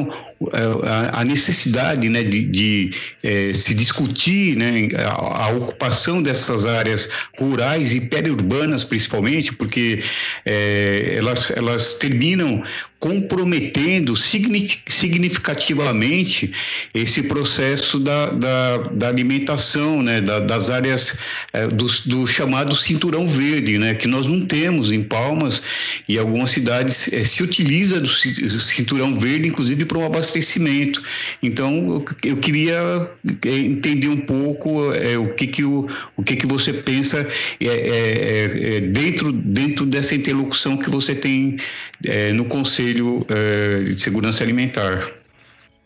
a 1.13 1.24
necessidade 1.24 2.10
né, 2.10 2.24
de, 2.24 2.46
de 2.46 2.93
é, 3.24 3.54
se 3.54 3.74
discutir 3.74 4.56
né, 4.56 4.89
a, 4.98 5.46
a, 5.46 5.50
ocupação 5.50 6.22
dessas 6.22 6.65
áreas 6.65 7.10
rurais 7.39 7.93
e 7.93 8.02
periurbanas, 8.02 8.84
principalmente, 8.84 9.54
porque 9.54 10.04
é, 10.46 11.15
elas, 11.17 11.52
elas 11.52 11.96
terminam 11.96 12.62
comprometendo 13.04 14.15
significativamente 14.15 16.54
esse 16.93 17.24
processo 17.24 18.00
da, 18.00 18.28
da, 18.28 18.78
da 18.78 19.10
alimentação, 19.10 20.02
né, 20.02 20.22
da, 20.22 20.39
das 20.39 20.69
áreas 20.69 21.17
é, 21.52 21.67
do, 21.67 21.86
do, 22.06 22.26
chamado 22.26 22.74
cinturão 22.78 23.28
verde, 23.28 23.78
né, 23.78 23.93
que 23.93 24.08
nós 24.08 24.26
não 24.26 24.46
temos 24.46 24.89
em 24.89 25.04
Palmas 25.04 25.62
e 26.08 26.17
algumas 26.17 26.52
cidades 26.52 27.12
é, 27.12 27.26
se 27.26 27.43
utiliza 27.43 28.00
do 28.00 28.08
cinturão 28.08 29.19
verde, 29.19 29.50
inclusive 29.50 29.84
para 29.84 29.98
o 29.98 30.06
abastecimento. 30.06 30.33
Então, 31.41 32.04
eu, 32.24 32.38
queria 32.38 33.10
é, 33.46 33.58
entender 33.58 34.08
um 34.08 34.17
pouco 34.17 34.93
é, 34.93 35.17
o 35.17 35.34
que 35.34 35.48
que 35.48 35.63
o, 35.63 35.88
o 36.17 36.24
que 36.24 36.36
que 36.36 36.46
você 36.46 36.74
pensa 36.74 37.28
é, 37.60 37.67
é, 37.67 38.80
dentro 38.82 39.32
dentro 39.32 39.86
dessa 39.86 40.15
interlocução 40.15 40.78
que 40.78 40.89
você 40.89 41.15
tem 41.15 41.58
no 42.34 42.46
conselho 42.46 43.26
eh, 43.30 43.93
de 43.93 44.02
Segurança 44.02 44.43
Alimentar. 44.43 45.12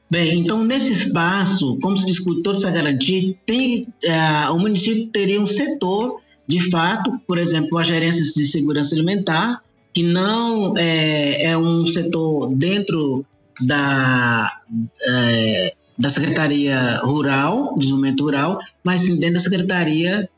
Bem, 0.09 0.39
então 0.39 0.63
nesse 0.63 0.93
espaço, 0.93 1.77
como 1.81 1.97
se 1.97 2.05
discute 2.05 2.41
toda 2.41 2.57
essa 2.57 2.71
garantia, 2.71 3.35
tem, 3.45 3.87
eh, 4.03 4.49
o 4.49 4.57
município 4.57 5.07
teria 5.07 5.41
um 5.41 5.45
setor, 5.45 6.21
de 6.47 6.69
fato, 6.69 7.19
por 7.27 7.37
exemplo, 7.37 7.77
a 7.77 7.83
gerência 7.83 8.21
de 8.21 8.45
segurança 8.45 8.95
alimentar, 8.95 9.61
que 9.93 10.03
não 10.03 10.77
é, 10.77 11.43
é 11.51 11.57
um 11.57 11.85
setor 11.85 12.53
dentro 12.55 13.25
da, 13.61 14.61
é, 15.01 15.73
da 15.97 16.09
Secretaria 16.09 16.99
Rural, 17.03 17.75
Desenvolvimento 17.77 18.23
Rural, 18.23 18.59
mas 18.83 19.01
sim 19.01 19.17
dentro 19.17 19.35
da 19.35 19.39
Secretaria 19.39 20.29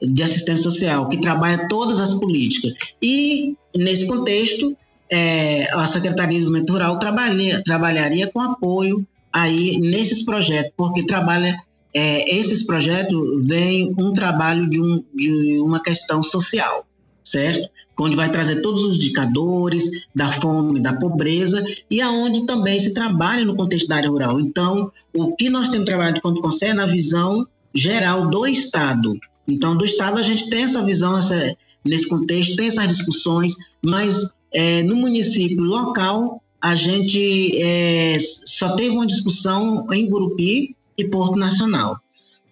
de 0.00 0.22
Assistência 0.22 0.62
Social, 0.62 1.08
que 1.08 1.20
trabalha 1.20 1.66
todas 1.68 1.98
as 1.98 2.14
políticas. 2.14 2.72
E, 3.02 3.56
nesse 3.76 4.06
contexto, 4.06 4.76
é, 5.10 5.68
a 5.72 5.86
Secretaria 5.86 6.38
de 6.38 6.44
Desenvolvimento 6.44 6.72
Rural 6.72 6.98
trabalha, 6.98 7.62
trabalharia 7.62 8.30
com 8.30 8.40
apoio 8.40 9.06
aí 9.32 9.78
nesses 9.78 10.24
projetos, 10.24 10.72
porque 10.76 11.04
trabalha 11.04 11.58
é, 11.94 12.36
esses 12.36 12.64
projetos 12.64 13.46
vêm 13.46 13.94
um 13.98 14.12
trabalho 14.12 14.68
de, 14.68 14.80
um, 14.80 15.02
de 15.14 15.58
uma 15.60 15.82
questão 15.82 16.22
social, 16.22 16.86
certo? 17.30 17.68
Onde 18.00 18.16
vai 18.16 18.30
trazer 18.30 18.60
todos 18.60 18.82
os 18.82 18.96
indicadores 18.96 19.90
da 20.14 20.30
fome, 20.30 20.80
da 20.80 20.92
pobreza 20.92 21.64
e 21.90 22.00
aonde 22.00 22.46
também 22.46 22.78
se 22.78 22.94
trabalha 22.94 23.44
no 23.44 23.56
contexto 23.56 23.88
da 23.88 23.96
área 23.96 24.10
rural. 24.10 24.38
Então, 24.38 24.92
o 25.16 25.34
que 25.34 25.50
nós 25.50 25.68
temos 25.68 25.86
trabalhado 25.86 26.20
quando 26.20 26.40
consegue 26.40 26.74
na 26.74 26.86
visão 26.86 27.46
geral 27.74 28.28
do 28.28 28.46
Estado. 28.46 29.18
Então, 29.46 29.76
do 29.76 29.84
Estado 29.84 30.18
a 30.18 30.22
gente 30.22 30.48
tem 30.48 30.62
essa 30.62 30.82
visão 30.82 31.18
essa, 31.18 31.56
nesse 31.84 32.08
contexto, 32.08 32.56
tem 32.56 32.68
essas 32.68 32.88
discussões, 32.88 33.54
mas 33.82 34.30
é, 34.52 34.82
no 34.82 34.96
município 34.96 35.62
local, 35.62 36.42
a 36.60 36.74
gente 36.74 37.56
é, 37.60 38.16
só 38.44 38.74
teve 38.74 38.90
uma 38.90 39.06
discussão 39.06 39.86
em 39.92 40.08
Gurupi 40.08 40.74
e 40.96 41.04
Porto 41.04 41.36
Nacional. 41.36 42.00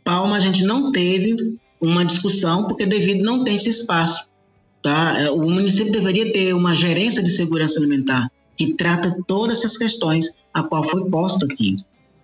Palma, 0.04 0.36
a 0.36 0.40
gente 0.40 0.64
não 0.64 0.92
teve 0.92 1.58
uma 1.80 2.04
discussão, 2.04 2.66
porque 2.66 2.86
devido 2.86 3.24
não 3.24 3.42
tem 3.42 3.56
esse 3.56 3.68
espaço. 3.68 4.30
Tá? 4.86 5.18
É, 5.20 5.28
o 5.32 5.38
município 5.38 5.90
deveria 5.90 6.30
ter 6.30 6.54
uma 6.54 6.72
gerência 6.72 7.20
de 7.20 7.30
segurança 7.30 7.76
alimentar 7.76 8.30
que 8.56 8.74
trata 8.74 9.20
todas 9.26 9.58
essas 9.58 9.76
questões, 9.76 10.30
a 10.54 10.62
qual 10.62 10.84
foi 10.84 11.10
posta 11.10 11.44
aqui. 11.44 11.76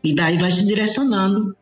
E 0.05 0.15
daí 0.15 0.39
vai 0.39 0.53
se 0.53 0.65
direcionando 0.65 1.57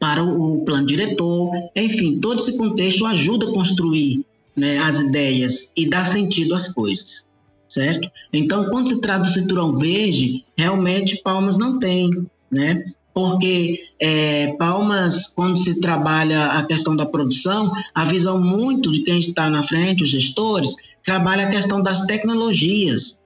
para 0.00 0.24
o 0.24 0.64
plano 0.64 0.86
diretor, 0.86 1.50
enfim, 1.76 2.18
todo 2.18 2.40
esse 2.40 2.56
contexto 2.56 3.04
ajuda 3.04 3.46
a 3.46 3.52
construir 3.52 4.24
né, 4.56 4.78
as 4.78 5.00
ideias 5.00 5.70
e 5.76 5.86
dar 5.86 6.06
sentido 6.06 6.54
às 6.54 6.72
coisas 6.72 7.26
certo? 7.68 8.10
Então, 8.32 8.68
quando 8.68 8.88
se 8.88 9.00
trata 9.00 9.20
do 9.20 9.28
cinturão 9.28 9.72
verde, 9.72 10.44
realmente 10.56 11.22
Palmas 11.22 11.56
não 11.56 11.78
tem, 11.78 12.10
né? 12.50 12.84
Porque 13.14 13.90
é, 14.00 14.54
Palmas, 14.58 15.26
quando 15.26 15.56
se 15.58 15.80
trabalha 15.80 16.46
a 16.46 16.64
questão 16.64 16.96
da 16.96 17.04
produção, 17.04 17.70
a 17.94 18.04
visão 18.04 18.40
muito 18.40 18.90
de 18.90 19.02
quem 19.02 19.18
está 19.18 19.50
na 19.50 19.62
frente, 19.62 20.02
os 20.02 20.08
gestores, 20.08 20.74
trabalha 21.04 21.44
a 21.44 21.50
questão 21.50 21.82
das 21.82 22.06
tecnologias. 22.06 23.20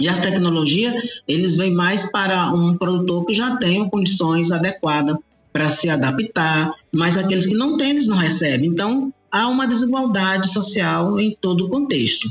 E 0.00 0.08
as 0.08 0.20
tecnologias, 0.20 0.94
eles 1.26 1.56
vêm 1.56 1.74
mais 1.74 2.10
para 2.10 2.52
um 2.52 2.76
produtor 2.76 3.24
que 3.26 3.34
já 3.34 3.56
tem 3.56 3.88
condições 3.88 4.52
adequadas 4.52 5.16
para 5.52 5.68
se 5.68 5.90
adaptar, 5.90 6.72
mas 6.92 7.18
aqueles 7.18 7.46
que 7.46 7.54
não 7.54 7.76
têm, 7.76 7.90
eles 7.90 8.06
não 8.06 8.16
recebem. 8.16 8.70
Então, 8.70 9.12
há 9.30 9.48
uma 9.48 9.66
desigualdade 9.66 10.50
social 10.52 11.18
em 11.18 11.36
todo 11.40 11.66
o 11.66 11.68
contexto 11.68 12.28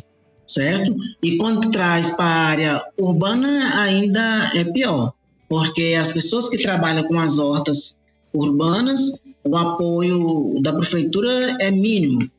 certo? 0.47 0.95
E 1.21 1.38
quando 1.38 1.69
traz 1.69 2.10
para 2.12 2.25
a 2.25 2.45
área 2.47 2.86
urbana, 2.97 3.81
ainda 3.81 4.51
é 4.55 4.63
pior, 4.63 5.13
porque 5.49 5.95
as 5.99 6.12
pessoas 6.12 6.49
que 6.49 6.57
trabalham 6.57 7.03
com 7.03 7.19
as 7.19 7.38
hortas 7.38 7.97
urbanas, 8.33 9.19
o 9.43 9.55
apoio 9.55 10.60
da 10.62 10.73
prefeitura 10.73 11.55
é 11.60 11.71
mínimo. 11.71 12.29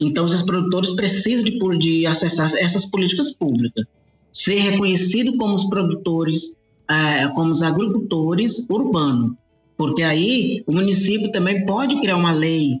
Então, 0.00 0.24
os 0.24 0.42
produtores 0.42 0.90
precisam 0.90 1.44
de, 1.44 1.58
de 1.78 2.06
acessar 2.06 2.52
essas 2.56 2.86
políticas 2.86 3.30
públicas. 3.30 3.86
Ser 4.32 4.58
reconhecido 4.58 5.36
como 5.36 5.54
os 5.54 5.64
produtores, 5.64 6.56
é, 6.90 7.28
como 7.28 7.50
os 7.50 7.62
agricultores 7.62 8.66
urbanos. 8.68 9.32
Porque 9.76 10.02
aí 10.02 10.62
o 10.66 10.72
município 10.72 11.30
também 11.30 11.64
pode 11.64 12.00
criar 12.00 12.16
uma 12.16 12.32
lei 12.32 12.80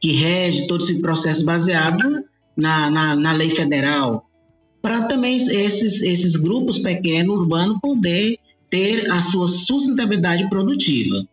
que 0.00 0.12
rege 0.12 0.66
todo 0.66 0.82
esse 0.82 1.00
processo 1.00 1.44
baseado 1.44 2.24
na, 2.56 2.90
na, 2.90 3.16
na 3.16 3.32
lei 3.32 3.50
federal, 3.50 4.28
para 4.82 5.02
também 5.02 5.36
esses, 5.36 6.02
esses 6.02 6.36
grupos 6.36 6.78
pequenos 6.78 7.38
urbanos 7.38 7.78
poder 7.80 8.38
ter 8.74 9.08
a 9.12 9.22
sua 9.22 9.46
sustentabilidade 9.46 10.48
produtiva. 10.48 11.24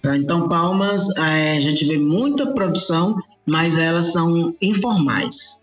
Tá? 0.00 0.16
Então, 0.16 0.48
Palmas, 0.48 1.06
é, 1.18 1.58
a 1.58 1.60
gente 1.60 1.84
vê 1.84 1.98
muita 1.98 2.46
produção, 2.46 3.20
mas 3.44 3.76
elas 3.76 4.12
são 4.12 4.56
informais. 4.62 5.60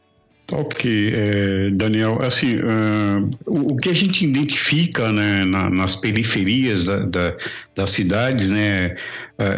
Ok, 0.51 1.11
é, 1.11 1.71
Daniel, 1.71 2.21
assim, 2.21 2.57
uh, 2.57 3.31
o, 3.47 3.75
que 3.77 3.89
a 3.89 3.93
gente 3.95 4.23
identifica 4.23 5.11
né, 5.11 5.43
na, 5.45 5.71
nas 5.71 5.95
periferias 5.95 6.83
da, 6.83 6.99
da, 6.99 7.35
das 7.75 7.89
cidades, 7.89 8.51
né, 8.51 8.95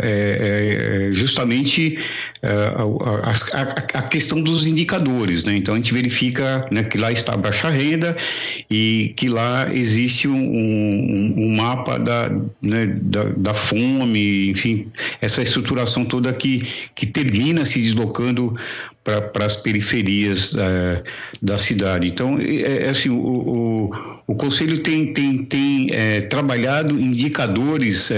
é, 0.03 1.07
é, 1.09 1.13
justamente 1.13 1.97
a, 2.43 3.59
a, 3.59 3.99
a, 3.99 4.01
questão 4.03 4.41
dos 4.41 4.65
indicadores, 4.67 5.43
né? 5.43 5.55
Então 5.55 5.73
a 5.73 5.77
gente 5.77 5.93
verifica 5.93 6.67
né, 6.71 6.83
que 6.83 6.97
lá 6.97 7.11
está 7.11 7.33
a 7.33 7.37
baixa 7.37 7.69
renda 7.69 8.15
e 8.69 9.13
que 9.17 9.29
lá 9.29 9.73
existe 9.73 10.27
um, 10.27 10.35
um, 10.35 11.33
um 11.37 11.55
mapa 11.55 11.97
da, 11.97 12.29
né, 12.61 12.87
da, 13.01 13.23
da, 13.37 13.53
fome, 13.53 14.49
enfim, 14.49 14.91
essa 15.21 15.41
estruturação 15.41 16.05
toda 16.05 16.31
que, 16.33 16.67
que 16.93 17.05
termina 17.05 17.65
se 17.65 17.81
deslocando 17.81 18.53
para 19.03 19.45
as 19.45 19.55
periferias 19.55 20.55
é, 20.55 21.03
da 21.41 21.57
cidade. 21.57 22.07
Então, 22.07 22.39
é, 22.39 22.85
é 22.85 22.89
assim, 22.89 23.09
o, 23.09 23.19
o, 23.19 23.91
o, 24.27 24.35
Conselho 24.35 24.79
tem, 24.79 25.13
tem, 25.13 25.43
tem 25.45 25.87
é, 25.91 26.21
trabalhado 26.21 26.99
indicadores 26.99 28.11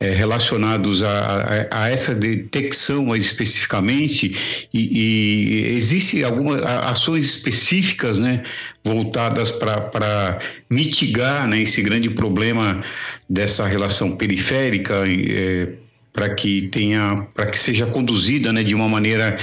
é, 0.00 0.10
relacionados 0.10 1.02
a, 1.02 1.66
a, 1.70 1.84
a, 1.84 1.90
essa 1.90 2.14
detecção 2.14 3.14
especificamente 3.14 4.66
e, 4.72 4.98
e 4.98 5.76
existem 5.76 6.24
algumas 6.24 6.62
ações 6.62 7.26
específicas 7.26 8.18
né, 8.18 8.42
voltadas 8.82 9.50
para 9.50 10.38
mitigar 10.70 11.46
né, 11.46 11.60
esse 11.60 11.82
grande 11.82 12.08
problema 12.08 12.82
dessa 13.28 13.66
relação 13.66 14.16
periférica 14.16 15.04
é, 15.06 15.68
para 16.14 16.34
que 16.34 16.68
tenha 16.68 17.28
para 17.34 17.46
que 17.46 17.58
seja 17.58 17.84
conduzida 17.86 18.52
né, 18.52 18.64
de 18.64 18.74
uma 18.74 18.88
maneira 18.88 19.38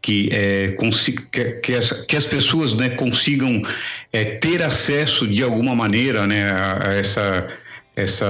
que, 0.00 0.30
é, 0.32 0.74
que, 1.30 1.44
que, 1.62 1.74
as, 1.74 1.92
que 1.92 2.16
as 2.16 2.24
pessoas 2.24 2.72
né, 2.72 2.88
consigam 2.90 3.60
é, 4.12 4.24
ter 4.24 4.62
acesso 4.62 5.26
de 5.26 5.42
alguma 5.42 5.74
maneira 5.74 6.26
né, 6.26 6.50
a, 6.50 6.88
a 6.88 6.94
essa, 6.94 7.46
essa 7.98 8.26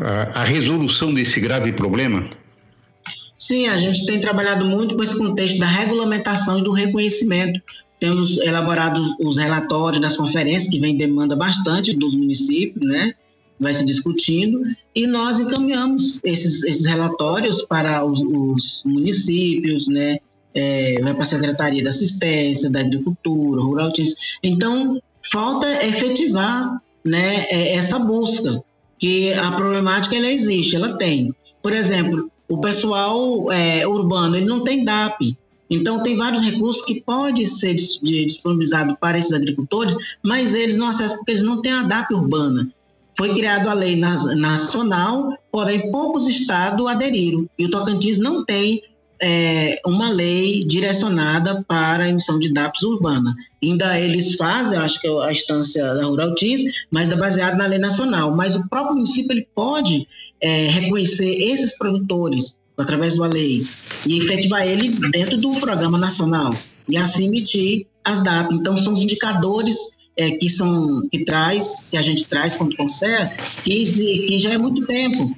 a, 0.00 0.40
a, 0.40 0.44
resolução 0.44 1.12
desse 1.12 1.40
grave 1.40 1.72
problema? 1.72 2.28
Sim, 3.36 3.68
a 3.68 3.76
gente 3.76 4.06
tem 4.06 4.20
trabalhado 4.20 4.64
muito 4.66 4.96
com 4.96 5.02
esse 5.02 5.16
contexto 5.16 5.58
da 5.58 5.66
regulamentação 5.66 6.58
e 6.58 6.62
do 6.62 6.72
reconhecimento. 6.72 7.60
Temos 7.98 8.38
elaborado 8.38 9.02
os 9.20 9.36
relatórios 9.36 10.00
das 10.00 10.16
conferências, 10.16 10.70
que 10.70 10.80
vem 10.80 10.96
demanda 10.96 11.36
bastante 11.36 11.94
dos 11.94 12.14
municípios, 12.14 12.86
né? 12.86 13.14
vai 13.60 13.74
se 13.74 13.84
discutindo 13.84 14.62
e 14.94 15.06
nós 15.06 15.38
encaminhamos 15.38 16.18
esses, 16.24 16.64
esses 16.64 16.86
relatórios 16.86 17.60
para 17.60 18.02
os, 18.02 18.22
os 18.22 18.82
municípios, 18.86 19.86
né, 19.88 20.16
é, 20.54 20.98
vai 21.02 21.12
para 21.12 21.24
a 21.24 21.26
Secretaria 21.26 21.84
da 21.84 21.90
Assistência, 21.90 22.70
da 22.70 22.80
Agricultura, 22.80 23.60
Rural 23.60 23.92
Então, 24.42 24.98
falta 25.30 25.66
efetivar 25.84 26.80
né, 27.04 27.44
é, 27.50 27.74
essa 27.74 27.98
busca, 27.98 28.62
que 29.00 29.32
a 29.32 29.50
problemática 29.52 30.14
ela 30.14 30.28
existe, 30.28 30.76
ela 30.76 30.96
tem. 30.98 31.34
Por 31.62 31.72
exemplo, 31.72 32.30
o 32.48 32.60
pessoal 32.60 33.50
é, 33.50 33.86
urbano 33.88 34.36
ele 34.36 34.46
não 34.46 34.62
tem 34.62 34.84
DAP, 34.84 35.36
então 35.70 36.02
tem 36.02 36.16
vários 36.16 36.42
recursos 36.42 36.84
que 36.84 37.00
podem 37.00 37.44
ser 37.44 37.74
disponibilizados 37.74 38.96
para 39.00 39.16
esses 39.16 39.32
agricultores, 39.32 39.96
mas 40.22 40.52
eles 40.52 40.76
não 40.76 40.88
acessam 40.88 41.16
porque 41.18 41.32
eles 41.32 41.42
não 41.42 41.62
têm 41.62 41.72
a 41.72 41.82
DAP 41.82 42.12
urbana. 42.12 42.68
Foi 43.16 43.34
criada 43.34 43.70
a 43.70 43.74
lei 43.74 43.96
nacional, 43.96 45.32
porém 45.50 45.90
poucos 45.90 46.26
estados 46.26 46.86
aderiram. 46.86 47.46
E 47.58 47.66
o 47.66 47.70
Tocantins 47.70 48.18
não 48.18 48.44
tem 48.44 48.82
é, 49.22 49.80
uma 49.86 50.10
lei 50.10 50.60
direcionada 50.60 51.62
para 51.68 52.04
a 52.04 52.08
emissão 52.08 52.38
de 52.38 52.52
DAPs 52.52 52.82
urbana. 52.82 53.34
Ainda 53.62 53.98
eles 53.98 54.34
fazem, 54.36 54.78
acho 54.78 55.00
que 55.00 55.06
é 55.06 55.24
a 55.24 55.32
instância 55.32 55.94
da 55.94 56.04
Rural 56.04 56.34
Teams, 56.34 56.62
mas 56.90 57.08
é 57.10 57.16
baseado 57.16 57.56
na 57.56 57.66
lei 57.66 57.78
nacional. 57.78 58.34
Mas 58.34 58.56
o 58.56 58.68
próprio 58.68 58.94
município 58.94 59.32
ele 59.32 59.46
pode 59.54 60.06
é, 60.40 60.68
reconhecer 60.68 61.28
esses 61.28 61.76
produtores 61.76 62.58
através 62.78 63.16
da 63.16 63.26
lei 63.26 63.66
e 64.06 64.18
efetivar 64.18 64.66
ele 64.66 64.88
dentro 65.10 65.36
do 65.36 65.52
programa 65.60 65.98
nacional 65.98 66.56
e 66.88 66.96
assim 66.96 67.26
emitir 67.26 67.86
as 68.04 68.22
DAPs. 68.22 68.56
Então 68.56 68.76
são 68.76 68.94
os 68.94 69.02
indicadores 69.02 69.76
é, 70.16 70.30
que 70.32 70.48
são 70.48 71.06
que 71.08 71.24
traz 71.24 71.88
que 71.90 71.96
a 71.96 72.02
gente 72.02 72.24
traz 72.26 72.56
quando 72.56 72.76
consegue 72.76 73.36
que, 73.62 73.84
que 73.84 74.38
já 74.38 74.52
é 74.52 74.58
muito 74.58 74.86
tempo 74.86 75.36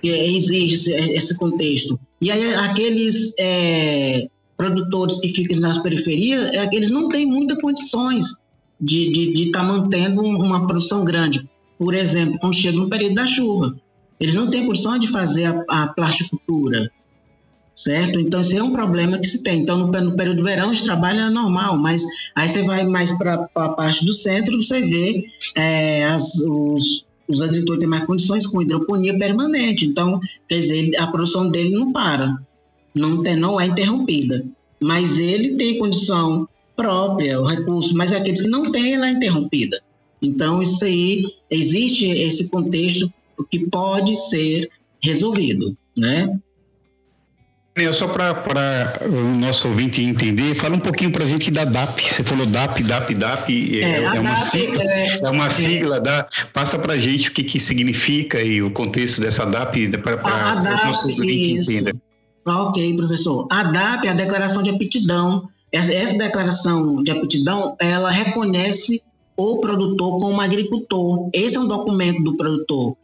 que 0.00 0.08
exige 0.08 0.74
esse, 0.74 0.92
esse 0.92 1.36
contexto. 1.36 1.98
E 2.26 2.30
aí 2.32 2.54
aqueles 2.54 3.32
é, 3.38 4.26
produtores 4.56 5.20
que 5.20 5.28
ficam 5.28 5.60
nas 5.60 5.78
periferias, 5.78 6.42
é, 6.52 6.68
eles 6.74 6.90
não 6.90 7.08
têm 7.08 7.24
muitas 7.24 7.56
condições 7.60 8.34
de 8.80 9.10
estar 9.10 9.12
de, 9.12 9.32
de 9.32 9.50
tá 9.52 9.62
mantendo 9.62 10.22
uma 10.22 10.66
produção 10.66 11.04
grande. 11.04 11.48
Por 11.78 11.94
exemplo, 11.94 12.36
quando 12.40 12.56
chega 12.56 12.76
no 12.78 12.90
período 12.90 13.14
da 13.14 13.28
chuva, 13.28 13.76
eles 14.18 14.34
não 14.34 14.50
têm 14.50 14.66
condição 14.66 14.98
de 14.98 15.06
fazer 15.06 15.44
a, 15.44 15.64
a 15.68 15.86
plasticultura, 15.86 16.90
certo? 17.76 18.18
Então, 18.18 18.40
esse 18.40 18.56
é 18.56 18.62
um 18.62 18.72
problema 18.72 19.20
que 19.20 19.26
se 19.28 19.44
tem. 19.44 19.60
Então, 19.60 19.78
no, 19.78 19.86
no 19.86 20.16
período 20.16 20.38
do 20.38 20.44
verão, 20.44 20.66
eles 20.66 20.82
trabalham 20.82 21.30
normal, 21.30 21.78
mas 21.78 22.04
aí 22.34 22.48
você 22.48 22.64
vai 22.64 22.84
mais 22.84 23.16
para 23.16 23.48
a 23.54 23.68
parte 23.68 24.04
do 24.04 24.12
centro, 24.12 24.60
você 24.60 24.80
vê 24.80 25.26
é, 25.54 26.04
as, 26.06 26.40
os, 26.40 27.05
os 27.28 27.42
agricultores 27.42 27.80
têm 27.80 27.88
mais 27.88 28.04
condições 28.04 28.46
com 28.46 28.62
hidroponia 28.62 29.18
permanente. 29.18 29.86
Então, 29.86 30.20
quer 30.48 30.60
dizer, 30.60 30.96
a 30.98 31.06
produção 31.06 31.48
dele 31.48 31.70
não 31.70 31.92
para, 31.92 32.36
não, 32.94 33.22
tem, 33.22 33.36
não 33.36 33.60
é 33.60 33.66
interrompida. 33.66 34.44
Mas 34.80 35.18
ele 35.18 35.56
tem 35.56 35.78
condição 35.78 36.48
própria, 36.74 37.40
o 37.40 37.46
recurso, 37.46 37.96
mas 37.96 38.12
aqueles 38.12 38.42
que 38.42 38.48
não 38.48 38.70
têm, 38.70 38.94
ela 38.94 39.08
é 39.08 39.12
interrompida. 39.12 39.80
Então, 40.20 40.60
isso 40.60 40.84
aí, 40.84 41.24
existe 41.50 42.06
esse 42.06 42.50
contexto 42.50 43.12
que 43.50 43.66
pode 43.66 44.14
ser 44.14 44.70
resolvido, 45.02 45.76
né? 45.96 46.38
Só 47.92 48.08
para 48.08 49.06
o 49.06 49.38
nosso 49.38 49.68
ouvinte 49.68 50.00
entender, 50.00 50.54
fala 50.54 50.76
um 50.76 50.80
pouquinho 50.80 51.12
para 51.12 51.24
a 51.24 51.26
gente 51.26 51.50
da 51.50 51.66
DAP. 51.66 52.00
Você 52.00 52.24
falou 52.24 52.46
DAP, 52.46 52.82
DAP, 52.82 53.14
DAP, 53.14 53.50
é, 53.50 53.84
é, 53.84 54.02
é 54.02 54.10
uma, 54.18 54.30
DAP 54.30 54.40
sigla, 54.40 54.82
é, 54.82 55.20
é 55.22 55.30
uma 55.30 55.50
sigla, 55.50 56.00
da, 56.00 56.26
passa 56.54 56.78
para 56.78 56.94
a 56.94 56.98
gente 56.98 57.28
o 57.28 57.32
que, 57.32 57.44
que 57.44 57.60
significa 57.60 58.42
e 58.42 58.62
o 58.62 58.70
contexto 58.70 59.20
dessa 59.20 59.44
DAP 59.44 59.90
para 60.02 60.16
o 60.16 60.86
nosso 60.86 61.06
ouvinte 61.10 61.52
entender. 61.52 61.94
Ok, 62.46 62.96
professor. 62.96 63.46
A 63.52 63.64
DAP 63.64 64.06
é 64.06 64.08
a 64.08 64.14
Declaração 64.14 64.62
de 64.62 64.70
Aptidão. 64.70 65.46
Essa, 65.70 65.92
essa 65.92 66.16
declaração 66.16 67.02
de 67.02 67.10
aptidão, 67.10 67.76
ela 67.78 68.10
reconhece 68.10 69.02
o 69.36 69.58
produtor 69.58 70.16
como 70.18 70.40
agricultor. 70.40 71.28
Esse 71.30 71.58
é 71.58 71.60
um 71.60 71.68
documento 71.68 72.22
do 72.22 72.38
produtor. 72.38 72.96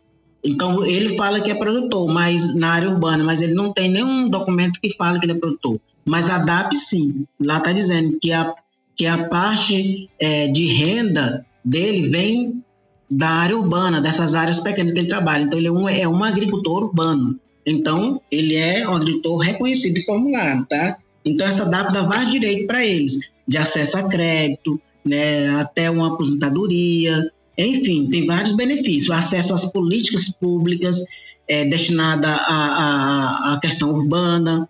Então, 0.44 0.84
ele 0.84 1.16
fala 1.16 1.40
que 1.40 1.50
é 1.50 1.54
produtor, 1.54 2.08
mas 2.12 2.54
na 2.54 2.72
área 2.72 2.90
urbana, 2.90 3.22
mas 3.22 3.42
ele 3.42 3.54
não 3.54 3.72
tem 3.72 3.88
nenhum 3.88 4.28
documento 4.28 4.80
que 4.80 4.94
fala 4.96 5.18
que 5.18 5.26
ele 5.26 5.32
é 5.32 5.38
produtor. 5.38 5.80
Mas 6.04 6.28
a 6.28 6.38
DAP, 6.38 6.74
sim. 6.74 7.24
Lá 7.40 7.58
está 7.58 7.72
dizendo 7.72 8.18
que 8.20 8.32
a, 8.32 8.52
que 8.96 9.06
a 9.06 9.28
parte 9.28 10.10
é, 10.18 10.48
de 10.48 10.66
renda 10.66 11.46
dele 11.64 12.08
vem 12.08 12.62
da 13.08 13.28
área 13.28 13.56
urbana, 13.56 14.00
dessas 14.00 14.34
áreas 14.34 14.58
pequenas 14.58 14.92
que 14.92 14.98
ele 14.98 15.06
trabalha. 15.06 15.44
Então, 15.44 15.58
ele 15.58 15.68
é 15.68 15.72
um, 15.72 15.88
é 15.88 16.08
um 16.08 16.24
agricultor 16.24 16.84
urbano. 16.84 17.38
Então, 17.64 18.20
ele 18.30 18.56
é 18.56 18.88
um 18.88 18.94
agricultor 18.94 19.38
reconhecido 19.38 19.96
e 19.98 20.04
formulado, 20.04 20.66
tá? 20.66 20.96
Então, 21.24 21.46
essa 21.46 21.64
DAP 21.70 21.92
dá 21.92 22.02
vários 22.02 22.32
direitos 22.32 22.66
para 22.66 22.84
eles, 22.84 23.30
de 23.46 23.58
acesso 23.58 23.96
a 23.96 24.08
crédito, 24.08 24.80
né, 25.04 25.48
até 25.60 25.90
uma 25.90 26.08
aposentadoria, 26.08 27.30
enfim, 27.56 28.08
tem 28.08 28.26
vários 28.26 28.52
benefícios. 28.52 29.10
Acesso 29.10 29.54
às 29.54 29.64
políticas 29.70 30.28
públicas 30.30 31.04
é, 31.48 31.64
destinada 31.64 32.28
à, 32.28 32.34
à, 32.38 33.52
à 33.54 33.60
questão 33.60 33.92
urbana 33.92 34.68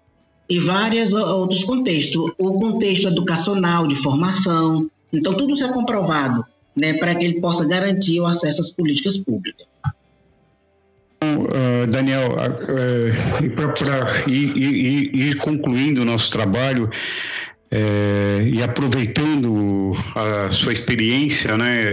e 0.48 0.58
vários 0.58 1.12
outros 1.12 1.64
contextos. 1.64 2.32
O 2.38 2.54
contexto 2.54 3.08
educacional, 3.08 3.86
de 3.86 3.94
formação. 3.96 4.90
Então, 5.12 5.34
tudo 5.34 5.52
isso 5.52 5.64
é 5.64 5.72
comprovado 5.72 6.44
né, 6.76 6.94
para 6.94 7.14
que 7.14 7.24
ele 7.24 7.40
possa 7.40 7.66
garantir 7.66 8.20
o 8.20 8.26
acesso 8.26 8.60
às 8.60 8.70
políticas 8.70 9.16
públicas. 9.16 9.66
Uh, 11.22 11.86
Daniel, 11.88 12.32
uh, 12.32 13.50
para 13.50 14.28
ir, 14.28 15.36
concluindo 15.36 16.02
o 16.02 16.04
nosso 16.04 16.32
trabalho 16.32 16.90
uh, 17.72 18.46
e 18.46 18.60
aproveitando 18.62 19.92
a 20.16 20.50
sua 20.50 20.72
experiência, 20.72 21.56
né, 21.56 21.92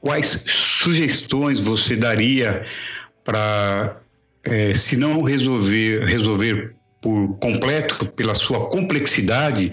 quais 0.00 0.42
sugestões 0.46 1.60
você 1.60 1.94
daria 1.94 2.64
para, 3.24 4.00
é, 4.44 4.74
se 4.74 4.96
não 4.96 5.22
resolver, 5.22 6.04
resolver 6.04 6.74
por 7.00 7.38
completo, 7.38 8.06
pela 8.06 8.34
sua 8.34 8.66
complexidade, 8.66 9.72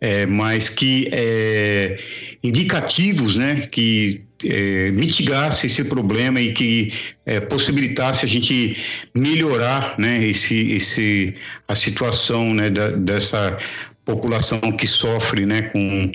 é, 0.00 0.26
mas 0.26 0.68
que 0.68 1.08
é, 1.12 1.98
indicativos 2.42 3.36
né, 3.36 3.66
que 3.70 4.24
é, 4.44 4.90
mitigasse 4.90 5.66
esse 5.66 5.84
problema 5.84 6.40
e 6.40 6.52
que 6.52 6.92
é, 7.24 7.40
possibilitasse 7.40 8.24
a 8.24 8.28
gente 8.28 8.76
melhorar 9.14 9.94
né, 9.98 10.26
esse, 10.26 10.72
esse, 10.72 11.34
a 11.68 11.74
situação 11.74 12.52
né, 12.52 12.68
da, 12.68 12.90
dessa 12.90 13.56
população 14.04 14.60
que 14.60 14.86
sofre 14.86 15.46
né, 15.46 15.62
com, 15.62 16.12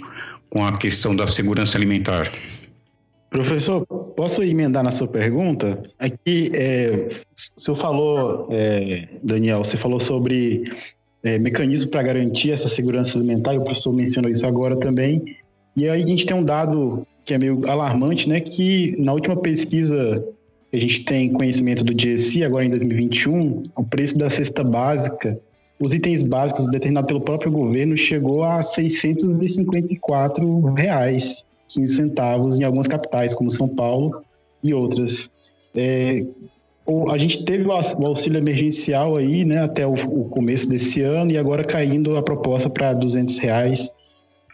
com 0.49 0.65
a 0.65 0.77
questão 0.77 1.15
da 1.15 1.27
segurança 1.27 1.77
alimentar. 1.77 2.31
Professor, 3.31 3.83
posso 4.17 4.43
emendar 4.43 4.83
na 4.83 4.91
sua 4.91 5.07
pergunta? 5.07 5.81
Aqui, 5.97 6.51
é, 6.53 7.07
o 7.57 7.61
senhor 7.61 7.77
falou, 7.77 8.49
é, 8.51 9.07
Daniel, 9.23 9.63
você 9.63 9.77
falou 9.77 10.01
sobre 10.01 10.65
é, 11.23 11.39
mecanismo 11.39 11.89
para 11.89 12.03
garantir 12.03 12.51
essa 12.51 12.67
segurança 12.67 13.17
alimentar, 13.17 13.53
e 13.53 13.57
o 13.57 13.63
professor 13.63 13.93
mencionou 13.93 14.29
isso 14.29 14.45
agora 14.45 14.75
também. 14.75 15.23
E 15.77 15.87
aí 15.87 16.03
a 16.03 16.05
gente 16.05 16.25
tem 16.25 16.35
um 16.35 16.43
dado 16.43 17.07
que 17.23 17.33
é 17.33 17.37
meio 17.37 17.61
alarmante, 17.69 18.27
né? 18.27 18.41
Que 18.41 18.97
na 18.99 19.13
última 19.13 19.37
pesquisa 19.37 20.21
que 20.69 20.77
a 20.77 20.81
gente 20.81 21.05
tem 21.05 21.31
conhecimento 21.31 21.85
do 21.85 21.93
GSI, 21.93 22.43
agora 22.43 22.65
em 22.65 22.69
2021, 22.69 23.63
o 23.77 23.83
preço 23.85 24.17
da 24.17 24.29
cesta 24.29 24.61
básica, 24.61 25.39
os 25.79 25.93
itens 25.93 26.21
básicos 26.21 26.69
determinados 26.69 27.07
pelo 27.07 27.21
próprio 27.21 27.49
governo, 27.49 27.95
chegou 27.95 28.43
a 28.43 28.61
654 28.61 30.73
reais, 30.73 31.45
15 31.73 31.95
centavos 31.95 32.59
em 32.59 32.63
algumas 32.63 32.87
capitais, 32.87 33.33
como 33.33 33.49
São 33.49 33.67
Paulo 33.67 34.23
e 34.63 34.73
outras. 34.73 35.29
É, 35.75 36.23
a 37.09 37.17
gente 37.17 37.45
teve 37.45 37.65
o 37.65 37.71
auxílio 37.71 38.37
emergencial 38.37 39.15
aí, 39.15 39.45
né, 39.45 39.59
até 39.59 39.85
o, 39.85 39.93
o 39.93 40.25
começo 40.25 40.67
desse 40.67 41.01
ano, 41.01 41.31
e 41.31 41.37
agora 41.37 41.63
caindo 41.63 42.17
a 42.17 42.23
proposta 42.23 42.69
para 42.69 42.93
200 42.93 43.37
reais. 43.37 43.89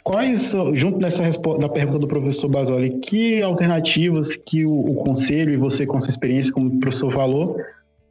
Quais, 0.04 0.56
junto 0.74 1.00
nessa 1.00 1.22
resposta, 1.22 1.60
da 1.60 1.68
pergunta 1.68 2.00
do 2.00 2.08
professor 2.08 2.48
Basoli, 2.48 2.98
que 3.00 3.42
alternativas 3.42 4.38
que 4.38 4.66
o, 4.66 4.72
o, 4.72 4.96
conselho 4.96 5.54
e 5.54 5.58
você 5.58 5.86
com 5.86 6.00
sua 6.00 6.10
experiência, 6.10 6.54
como 6.54 6.68
o 6.68 6.80
professor 6.80 7.12
falou, 7.14 7.58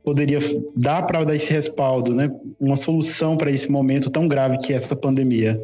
poderia 0.05 0.38
dar 0.77 1.03
para 1.07 1.25
dar 1.25 1.35
esse 1.35 1.51
respaldo, 1.53 2.14
né? 2.14 2.31
Uma 2.61 2.77
solução 2.77 3.37
para 3.37 3.51
esse 3.51 3.71
momento 3.71 4.11
tão 4.11 4.29
grave 4.29 4.59
que 4.59 4.75
é 4.75 4.77
essa 4.77 4.95
pandemia? 4.95 5.59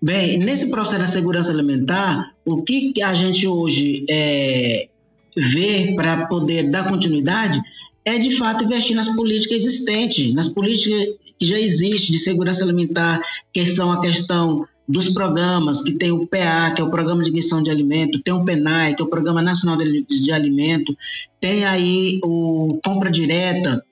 Bem, 0.00 0.38
nesse 0.38 0.70
processo 0.70 1.00
da 1.00 1.06
segurança 1.06 1.50
alimentar, 1.50 2.34
o 2.44 2.62
que 2.62 2.92
a 3.02 3.14
gente 3.14 3.46
hoje 3.46 4.04
é, 4.08 4.88
vê 5.36 5.94
para 5.96 6.26
poder 6.26 6.70
dar 6.70 6.88
continuidade 6.88 7.60
é 8.04 8.18
de 8.18 8.36
fato 8.36 8.64
investir 8.64 8.94
nas 8.94 9.08
políticas 9.08 9.64
existentes, 9.64 10.32
nas 10.32 10.48
políticas 10.48 11.16
que 11.38 11.46
já 11.46 11.58
existem 11.58 12.12
de 12.12 12.18
segurança 12.18 12.64
alimentar, 12.64 13.20
que 13.52 13.66
são 13.66 13.90
a 13.90 14.00
questão 14.00 14.66
dos 14.88 15.08
programas, 15.08 15.82
que 15.82 15.94
tem 15.94 16.12
o 16.12 16.26
PA, 16.26 16.70
que 16.70 16.80
é 16.80 16.84
o 16.84 16.90
Programa 16.90 17.22
de 17.22 17.32
Gestão 17.32 17.62
de 17.62 17.70
Alimento, 17.70 18.22
tem 18.22 18.32
o 18.32 18.44
PENAI, 18.44 18.94
que 18.94 19.02
é 19.02 19.04
o 19.04 19.08
Programa 19.08 19.42
Nacional 19.42 19.76
de 19.76 20.32
Alimento, 20.32 20.96
tem 21.40 21.64
aí 21.64 22.20
o 22.22 22.78
Compra 22.84 23.10
Direta, 23.10 23.84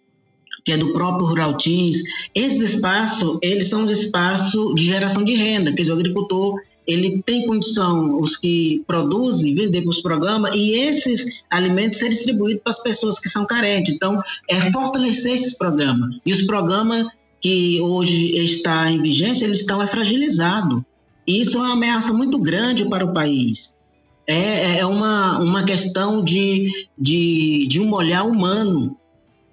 que 0.65 0.73
é 0.73 0.77
do 0.77 0.93
próprio 0.93 1.27
Rural 1.27 1.57
Teams. 1.57 1.99
Esses 2.35 2.75
espaços, 2.75 3.39
eles 3.43 3.69
são 3.69 3.85
os 3.85 3.91
espaços 3.91 4.75
de 4.75 4.85
geração 4.85 5.23
de 5.23 5.35
renda, 5.35 5.73
quer 5.73 5.83
dizer, 5.83 5.93
o 5.93 5.97
agricultor 5.97 6.61
ele 6.87 7.23
tem 7.23 7.47
condição, 7.47 8.21
os 8.21 8.37
que 8.37 8.85
produzem, 8.87 9.55
vender 9.55 9.83
para 9.83 9.91
os 9.91 10.03
programas, 10.03 10.55
e 10.55 10.75
esses 10.75 11.43
alimentos 11.51 11.99
ser 11.99 12.11
distribuídos 12.11 12.63
para 12.63 12.71
as 12.71 12.83
pessoas 12.83 13.19
que 13.19 13.29
são 13.29 13.47
carentes. 13.47 13.95
Então, 13.95 14.23
é 14.49 14.71
fortalecer 14.71 15.33
esses 15.33 15.57
programas. 15.57 16.17
E 16.25 16.33
os 16.33 16.43
programas 16.43 17.07
que 17.41 17.81
hoje 17.81 18.37
está 18.37 18.91
em 18.91 19.01
vigência, 19.01 19.45
eles 19.45 19.61
estão 19.61 19.81
é 19.83 19.87
fragilizados. 19.87 20.83
E 21.27 21.41
isso 21.41 21.57
é 21.57 21.61
uma 21.61 21.73
ameaça 21.73 22.13
muito 22.13 22.39
grande 22.39 22.85
para 22.89 23.05
o 23.05 23.15
país. 23.15 23.75
É, 24.27 24.79
é 24.79 24.87
uma, 24.87 25.39
uma 25.39 25.63
questão 25.65 26.23
de, 26.23 26.71
de, 26.99 27.67
de 27.67 27.81
um 27.81 27.93
olhar 27.93 28.25
humano. 28.25 28.97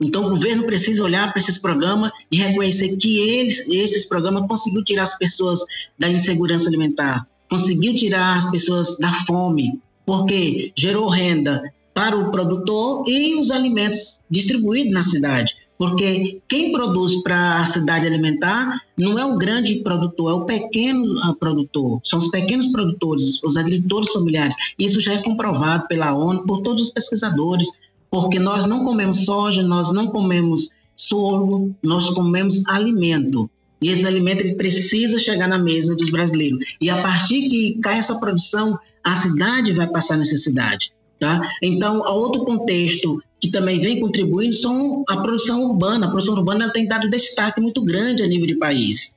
Então, 0.01 0.25
o 0.25 0.29
governo 0.29 0.65
precisa 0.65 1.03
olhar 1.03 1.31
para 1.31 1.39
esses 1.39 1.59
programas 1.59 2.11
e 2.31 2.37
reconhecer 2.37 2.97
que 2.97 3.19
eles, 3.19 3.67
esses 3.69 4.05
programas 4.05 4.47
conseguiu 4.47 4.83
tirar 4.83 5.03
as 5.03 5.17
pessoas 5.17 5.59
da 5.97 6.09
insegurança 6.09 6.67
alimentar, 6.67 7.27
conseguiu 7.47 7.93
tirar 7.93 8.37
as 8.37 8.49
pessoas 8.49 8.97
da 8.97 9.13
fome, 9.25 9.79
porque 10.05 10.71
gerou 10.75 11.07
renda 11.07 11.61
para 11.93 12.17
o 12.17 12.31
produtor 12.31 13.07
e 13.07 13.39
os 13.39 13.51
alimentos 13.51 14.21
distribuídos 14.29 14.91
na 14.91 15.03
cidade. 15.03 15.55
Porque 15.77 16.39
quem 16.47 16.71
produz 16.71 17.23
para 17.23 17.57
a 17.57 17.65
cidade 17.65 18.05
alimentar 18.05 18.81
não 18.95 19.17
é 19.17 19.25
o 19.25 19.35
grande 19.35 19.77
produtor, 19.77 20.31
é 20.31 20.35
o 20.35 20.45
pequeno 20.45 21.05
ah, 21.23 21.33
produtor. 21.33 21.99
São 22.03 22.19
os 22.19 22.27
pequenos 22.27 22.67
produtores, 22.67 23.41
os 23.43 23.57
agricultores 23.57 24.11
familiares. 24.11 24.55
Isso 24.77 24.99
já 24.99 25.13
é 25.13 25.23
comprovado 25.23 25.87
pela 25.87 26.13
ONU, 26.13 26.45
por 26.45 26.61
todos 26.61 26.83
os 26.83 26.89
pesquisadores, 26.91 27.67
porque 28.12 28.38
nós 28.38 28.65
não 28.65 28.84
comemos 28.84 29.24
soja, 29.24 29.63
nós 29.63 29.91
não 29.93 30.08
comemos 30.08 30.69
sorgo, 30.95 31.74
nós 31.82 32.10
comemos 32.10 32.67
alimento. 32.67 33.50
E 33.82 33.89
esse 33.89 34.06
alimento 34.06 34.41
ele 34.41 34.56
precisa 34.56 35.17
chegar 35.17 35.47
na 35.47 35.58
mesa 35.58 35.95
dos 35.95 36.10
brasileiros. 36.10 36.76
E 36.80 36.89
a 36.89 37.02
partir 37.02 37.50
que 37.50 37.80
cai 37.82 37.97
essa 37.97 38.19
produção, 38.19 38.78
a 39.04 39.15
cidade 39.15 39.71
vai 39.71 39.88
passar 39.88 40.17
necessidade. 40.17 40.93
Tá? 41.17 41.39
Então, 41.62 42.00
outro 42.00 42.43
contexto 42.43 43.21
que 43.39 43.50
também 43.50 43.80
vem 43.80 44.00
contribuindo 44.00 44.56
são 44.56 45.04
a 45.08 45.17
produção 45.17 45.63
urbana. 45.63 46.08
A 46.08 46.10
produção 46.10 46.36
urbana 46.36 46.71
tem 46.71 46.88
dado 46.88 47.10
destaque 47.10 47.62
muito 47.62 47.82
grande 47.82 48.24
a 48.24 48.28
nível 48.28 48.47
de 48.47 48.56
país, 48.56 49.15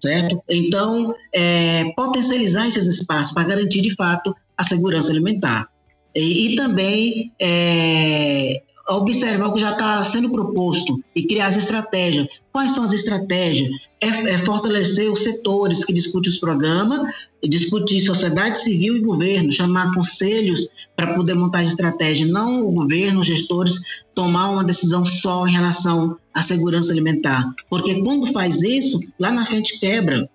certo? 0.00 0.40
Então, 0.48 1.14
é, 1.32 1.92
potencializar 1.96 2.66
esses 2.66 2.86
espaços 2.86 3.32
para 3.32 3.48
garantir, 3.48 3.80
de 3.82 3.94
fato, 3.94 4.34
a 4.56 4.64
segurança 4.64 5.10
alimentar. 5.10 5.68
E, 6.14 6.52
e 6.52 6.56
também 6.56 7.32
é, 7.40 8.62
observar 8.88 9.48
o 9.48 9.52
que 9.52 9.60
já 9.60 9.72
está 9.72 10.02
sendo 10.04 10.30
proposto 10.30 11.02
e 11.14 11.22
criar 11.24 11.46
as 11.46 11.56
estratégias. 11.56 12.26
Quais 12.52 12.72
são 12.72 12.84
as 12.84 12.92
estratégias? 12.92 13.70
É, 14.00 14.08
é, 14.08 14.38
fortalecer 14.38 15.10
os 15.10 15.20
setores 15.20 15.84
que 15.84 15.92
discutem 15.92 16.30
os 16.30 16.38
programas, 16.38 17.14
discutir 17.42 18.00
sociedade 18.00 18.58
civil 18.58 18.96
e 18.96 19.00
governo, 19.00 19.52
chamar 19.52 19.94
conselhos 19.94 20.68
para 20.96 21.14
poder 21.14 21.34
montar 21.34 21.60
as 21.60 21.68
estratégias, 21.68 22.30
não 22.30 22.66
o 22.66 22.72
governo, 22.72 23.20
os 23.20 23.26
gestores, 23.26 23.74
tomar 24.14 24.50
uma 24.50 24.64
decisão 24.64 25.04
só 25.04 25.46
em 25.46 25.52
relação 25.52 26.16
à 26.34 26.42
segurança 26.42 26.92
alimentar. 26.92 27.54
Porque 27.70 28.02
quando 28.02 28.32
faz 28.32 28.62
isso, 28.62 28.98
lá 29.18 29.30
na 29.30 29.46
frente 29.46 29.78
quebra 29.78 30.28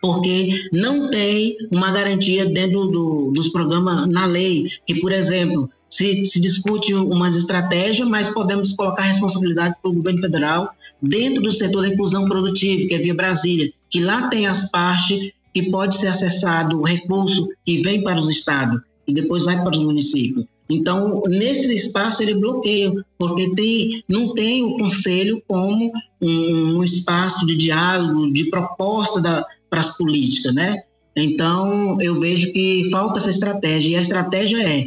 porque 0.00 0.68
não 0.72 1.10
tem 1.10 1.56
uma 1.70 1.90
garantia 1.90 2.46
dentro 2.46 2.86
do, 2.86 3.32
dos 3.32 3.48
programas 3.48 4.06
na 4.06 4.26
lei, 4.26 4.66
que, 4.86 4.96
por 5.00 5.12
exemplo, 5.12 5.70
se, 5.88 6.24
se 6.24 6.40
discute 6.40 6.94
umas 6.94 7.36
estratégias, 7.36 8.08
mas 8.08 8.28
podemos 8.28 8.72
colocar 8.72 9.02
responsabilidade 9.02 9.74
para 9.80 9.90
o 9.90 9.94
governo 9.94 10.20
federal 10.20 10.70
dentro 11.00 11.42
do 11.42 11.52
setor 11.52 11.82
da 11.82 11.88
inclusão 11.88 12.28
produtiva, 12.28 12.88
que 12.88 12.94
é 12.94 12.98
via 12.98 13.14
Brasília, 13.14 13.72
que 13.88 14.00
lá 14.00 14.28
tem 14.28 14.46
as 14.46 14.70
partes 14.70 15.32
que 15.54 15.70
pode 15.70 15.96
ser 15.96 16.08
acessado 16.08 16.78
o 16.78 16.84
recurso 16.84 17.48
que 17.64 17.82
vem 17.82 18.02
para 18.02 18.18
os 18.18 18.28
estados 18.28 18.80
e 19.06 19.14
depois 19.14 19.44
vai 19.44 19.60
para 19.62 19.72
os 19.72 19.78
municípios. 19.78 20.44
Então, 20.70 21.22
nesse 21.26 21.72
espaço 21.72 22.22
ele 22.22 22.34
bloqueia, 22.34 22.92
porque 23.18 23.54
tem, 23.54 24.04
não 24.06 24.34
tem 24.34 24.62
o 24.62 24.76
conselho 24.76 25.42
como 25.48 25.90
um, 26.20 26.76
um 26.76 26.84
espaço 26.84 27.46
de 27.46 27.56
diálogo, 27.56 28.30
de 28.30 28.50
proposta 28.50 29.20
da, 29.20 29.46
para 29.68 29.80
as 29.80 29.96
políticas, 29.96 30.54
né? 30.54 30.82
Então, 31.14 32.00
eu 32.00 32.14
vejo 32.14 32.52
que 32.52 32.88
falta 32.90 33.18
essa 33.18 33.30
estratégia, 33.30 33.90
e 33.90 33.96
a 33.96 34.00
estratégia 34.00 34.62
é 34.62 34.86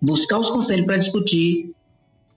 buscar 0.00 0.38
os 0.38 0.50
conselhos 0.50 0.86
para 0.86 0.96
discutir 0.96 1.74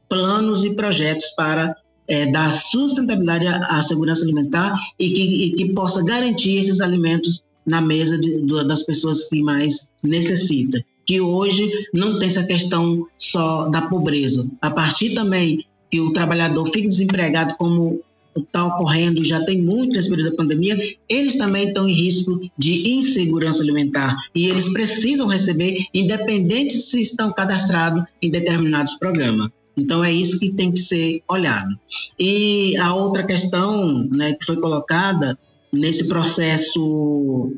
planos 0.07 0.63
e 0.65 0.75
projetos 0.75 1.29
para 1.37 1.75
é, 2.07 2.25
dar 2.25 2.51
sustentabilidade 2.51 3.47
à, 3.47 3.81
segurança 3.83 4.23
alimentar 4.23 4.75
e 4.97 5.11
que, 5.11 5.21
e 5.21 5.51
que, 5.51 5.73
possa 5.73 6.03
garantir 6.03 6.57
esses 6.57 6.81
alimentos 6.81 7.43
na 7.65 7.79
mesa 7.79 8.17
de, 8.17 8.41
das 8.65 8.81
pessoas 8.83 9.25
que 9.25 9.41
mais 9.43 9.87
necessitam. 10.03 10.81
Que 11.05 11.21
hoje 11.21 11.71
não 11.93 12.17
tem 12.17 12.27
essa 12.27 12.43
questão 12.43 13.05
só 13.17 13.67
da 13.69 13.83
pobreza. 13.83 14.49
A 14.59 14.71
partir 14.71 15.13
também 15.13 15.63
que 15.91 16.01
o 16.01 16.11
trabalhador 16.11 16.65
fique 16.65 16.87
desempregado, 16.87 17.55
como 17.57 18.01
está 18.41 18.65
ocorrendo 18.65 19.23
já 19.23 19.43
tem 19.45 19.61
muito 19.61 19.95
nesse 19.95 20.09
período 20.09 20.31
da 20.31 20.37
pandemia, 20.37 20.77
eles 21.07 21.35
também 21.37 21.67
estão 21.67 21.87
em 21.87 21.93
risco 21.93 22.39
de 22.57 22.91
insegurança 22.91 23.63
alimentar 23.63 24.15
e 24.35 24.47
eles 24.47 24.71
precisam 24.71 25.27
receber, 25.27 25.85
independente 25.93 26.73
se 26.73 26.99
estão 26.99 27.31
cadastrados 27.31 28.03
em 28.21 28.29
determinados 28.29 28.93
programas. 28.93 29.49
Então 29.77 30.03
é 30.03 30.11
isso 30.11 30.39
que 30.39 30.51
tem 30.51 30.71
que 30.71 30.79
ser 30.79 31.21
olhado. 31.27 31.79
E 32.19 32.75
a 32.77 32.93
outra 32.93 33.23
questão 33.23 34.03
né, 34.09 34.33
que 34.33 34.45
foi 34.45 34.57
colocada 34.57 35.37
nesse 35.71 36.07
processo 36.07 37.53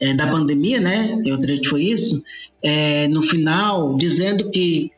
é, 0.00 0.14
da 0.14 0.26
pandemia, 0.26 0.80
né? 0.80 1.20
Eu 1.24 1.36
acredito 1.36 1.70
foi 1.70 1.84
isso, 1.84 2.22
é, 2.62 3.06
no 3.08 3.22
final, 3.22 3.96
dizendo 3.96 4.50
que 4.50 4.90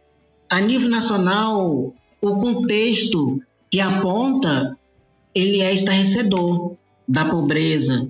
a 0.48 0.60
nível 0.60 0.88
nacional 0.88 1.94
o 2.20 2.36
contexto 2.38 3.40
que 3.70 3.80
aponta 3.80 4.76
ele 5.36 5.60
é 5.60 5.72
estarrecedor 5.72 6.76
da 7.06 7.26
pobreza, 7.26 8.08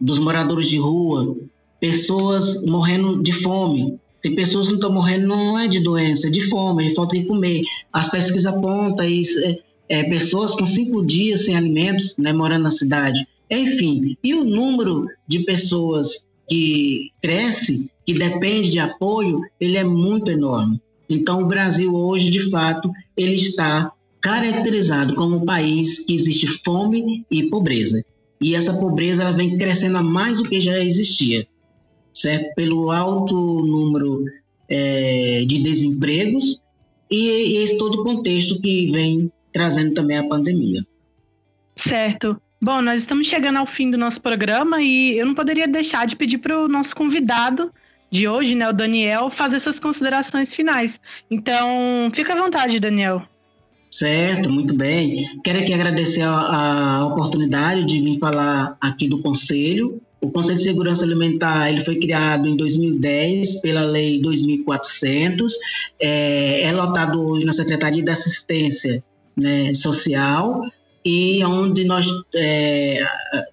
dos 0.00 0.18
moradores 0.18 0.68
de 0.68 0.78
rua, 0.78 1.36
pessoas 1.78 2.64
morrendo 2.64 3.22
de 3.22 3.32
fome. 3.32 4.00
Tem 4.22 4.34
pessoas 4.34 4.66
que 4.66 4.74
estão 4.74 4.90
morrendo 4.90 5.28
não 5.28 5.58
é 5.58 5.68
de 5.68 5.80
doença, 5.80 6.28
é 6.28 6.30
de 6.30 6.40
fome, 6.48 6.88
de 6.88 6.94
falta 6.94 7.14
de 7.14 7.24
comer. 7.26 7.60
As 7.92 8.10
pesquisas 8.10 8.46
apontam 8.46 9.06
isso, 9.06 9.38
é, 9.40 9.58
é, 9.88 10.04
pessoas 10.04 10.54
com 10.54 10.64
cinco 10.64 11.04
dias 11.04 11.44
sem 11.44 11.54
alimentos, 11.54 12.16
né, 12.16 12.32
morando 12.32 12.62
na 12.62 12.70
cidade. 12.70 13.28
Enfim, 13.50 14.16
e 14.24 14.34
o 14.34 14.42
número 14.42 15.06
de 15.28 15.40
pessoas 15.40 16.26
que 16.48 17.10
cresce, 17.20 17.90
que 18.06 18.14
depende 18.14 18.70
de 18.70 18.78
apoio, 18.78 19.42
ele 19.60 19.76
é 19.76 19.84
muito 19.84 20.30
enorme. 20.30 20.80
Então, 21.08 21.42
o 21.42 21.46
Brasil 21.46 21.94
hoje, 21.94 22.30
de 22.30 22.50
fato, 22.50 22.90
ele 23.16 23.34
está 23.34 23.92
caracterizado 24.26 25.14
como 25.14 25.36
um 25.36 25.44
país 25.44 26.00
que 26.04 26.12
existe 26.12 26.48
fome 26.64 27.24
e 27.30 27.48
pobreza. 27.48 28.04
E 28.40 28.56
essa 28.56 28.74
pobreza 28.74 29.22
ela 29.22 29.30
vem 29.30 29.56
crescendo 29.56 29.98
a 29.98 30.02
mais 30.02 30.38
do 30.38 30.48
que 30.48 30.58
já 30.58 30.82
existia, 30.82 31.46
certo? 32.12 32.52
Pelo 32.56 32.90
alto 32.90 33.36
número 33.36 34.24
é, 34.68 35.44
de 35.46 35.60
desempregos 35.60 36.60
e, 37.08 37.16
e 37.16 37.56
esse 37.58 37.78
todo 37.78 38.00
o 38.00 38.04
contexto 38.04 38.60
que 38.60 38.90
vem 38.90 39.30
trazendo 39.52 39.94
também 39.94 40.18
a 40.18 40.26
pandemia. 40.26 40.84
Certo. 41.76 42.36
Bom, 42.60 42.82
nós 42.82 43.02
estamos 43.02 43.28
chegando 43.28 43.60
ao 43.60 43.66
fim 43.66 43.90
do 43.90 43.96
nosso 43.96 44.20
programa 44.20 44.82
e 44.82 45.16
eu 45.16 45.24
não 45.24 45.34
poderia 45.34 45.68
deixar 45.68 46.04
de 46.04 46.16
pedir 46.16 46.38
para 46.38 46.58
o 46.58 46.66
nosso 46.66 46.96
convidado 46.96 47.72
de 48.10 48.26
hoje, 48.26 48.56
né, 48.56 48.68
o 48.68 48.72
Daniel, 48.72 49.30
fazer 49.30 49.60
suas 49.60 49.78
considerações 49.78 50.52
finais. 50.52 50.98
Então, 51.30 52.10
fica 52.12 52.32
à 52.32 52.36
vontade, 52.36 52.80
Daniel. 52.80 53.22
Certo, 53.96 54.52
muito 54.52 54.74
bem. 54.74 55.40
Quero 55.42 55.58
aqui 55.58 55.72
agradecer 55.72 56.20
a, 56.20 56.98
a 56.98 57.06
oportunidade 57.06 57.86
de 57.86 57.98
vir 57.98 58.18
falar 58.18 58.76
aqui 58.78 59.08
do 59.08 59.22
Conselho. 59.22 60.02
O 60.20 60.30
Conselho 60.30 60.58
de 60.58 60.64
Segurança 60.64 61.02
Alimentar 61.02 61.70
ele 61.70 61.80
foi 61.80 61.96
criado 61.96 62.46
em 62.46 62.56
2010 62.56 63.62
pela 63.62 63.80
Lei 63.80 64.20
2400. 64.20 65.54
É, 65.98 66.64
é 66.64 66.72
lotado 66.72 67.26
hoje 67.26 67.46
na 67.46 67.54
Secretaria 67.54 68.02
de 68.02 68.10
Assistência 68.10 69.02
né, 69.34 69.72
Social 69.72 70.60
e 71.02 71.42
onde 71.46 71.84
nós 71.84 72.06
é, 72.34 73.02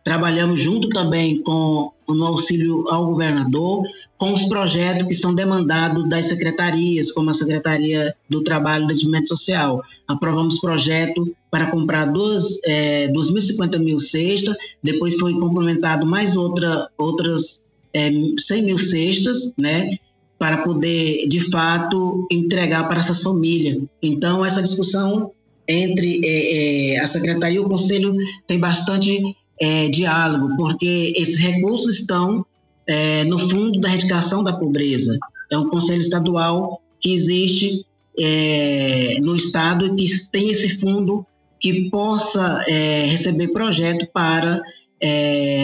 trabalhamos 0.04 0.60
junto 0.60 0.90
também 0.90 1.42
com 1.42 1.93
no 2.08 2.26
auxílio 2.26 2.88
ao 2.90 3.06
governador, 3.08 3.84
com 4.18 4.34
os 4.34 4.44
projetos 4.46 5.08
que 5.08 5.14
são 5.14 5.34
demandados 5.34 6.08
das 6.08 6.28
secretarias, 6.28 7.12
como 7.12 7.30
a 7.30 7.34
Secretaria 7.34 8.16
do 8.30 8.42
Trabalho 8.42 8.86
e 8.86 8.88
Desenvolvimento 8.88 9.30
Social. 9.30 9.82
Aprovamos 10.08 10.60
projeto 10.60 11.36
para 11.50 11.70
comprar 11.70 12.06
duas, 12.06 12.60
é, 12.66 13.08
2.050 13.10 13.80
mil 13.80 14.00
cestas, 14.00 14.56
depois 14.82 15.16
foi 15.16 15.34
complementado 15.34 16.06
mais 16.06 16.36
outra, 16.36 16.90
outras 16.98 17.62
é, 17.94 18.12
100 18.38 18.64
mil 18.64 18.78
cestas, 18.78 19.54
né? 19.58 19.98
para 20.44 20.58
poder, 20.58 21.26
de 21.28 21.40
fato, 21.50 22.28
entregar 22.30 22.86
para 22.90 23.00
essas 23.00 23.24
famílias. 23.24 23.82
Então, 24.02 24.44
essa 24.44 24.62
discussão 24.62 25.32
entre 25.66 26.20
é, 26.22 26.96
é, 26.96 27.00
a 27.00 27.08
secretaria 27.08 27.58
e 27.58 27.60
o 27.62 27.70
conselho 27.70 28.14
tem 28.46 28.60
bastante 28.60 29.22
é, 29.60 29.88
diálogo, 29.90 30.56
porque 30.58 31.14
esses 31.16 31.40
recursos 31.40 32.00
estão 32.00 32.46
é, 32.88 33.24
no 33.26 33.40
Fundo 33.40 33.80
da 33.80 33.90
Erradicação 33.90 34.44
da 34.44 34.54
Pobreza. 34.54 35.18
É 35.52 35.58
um 35.58 35.70
conselho 35.70 36.02
estadual 36.02 36.82
que 37.00 37.14
existe 37.14 37.86
é, 38.18 39.20
no 39.22 39.36
estado 39.36 39.86
e 39.86 39.96
que 39.96 40.32
tem 40.32 40.50
esse 40.50 40.80
fundo 40.80 41.26
que 41.60 41.90
possa 41.90 42.64
é, 42.68 43.06
receber 43.06 43.50
projeto 43.50 44.08
para 44.14 44.62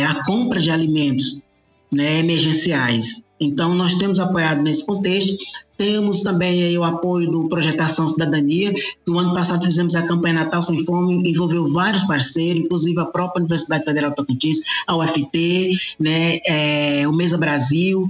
a 0.05 0.25
compra 0.25 0.59
de 0.59 0.69
alimentos 0.69 1.39
né, 1.89 2.19
emergenciais. 2.19 3.25
Então, 3.39 3.73
nós 3.73 3.95
temos 3.95 4.19
apoiado 4.19 4.61
nesse 4.61 4.85
contexto. 4.85 5.37
Temos 5.79 6.23
também 6.23 6.61
aí 6.61 6.77
o 6.77 6.83
apoio 6.83 7.31
do 7.31 7.47
Projetação 7.47 8.05
Cidadania, 8.05 8.73
que 8.73 9.09
o 9.09 9.17
ano 9.17 9.33
passado 9.33 9.63
fizemos 9.63 9.95
a 9.95 10.05
campanha 10.05 10.33
Natal 10.33 10.61
Sem 10.61 10.83
Fome, 10.83 11.23
envolveu 11.25 11.71
vários 11.71 12.03
parceiros, 12.03 12.65
inclusive 12.65 12.99
a 12.99 13.05
própria 13.05 13.39
Universidade 13.39 13.85
Federal 13.85 14.11
Tocantins, 14.11 14.57
a 14.85 14.97
UFT, 14.97 15.79
né, 15.97 16.39
é, 16.45 17.07
o 17.07 17.13
Mesa 17.13 17.37
Brasil 17.37 18.05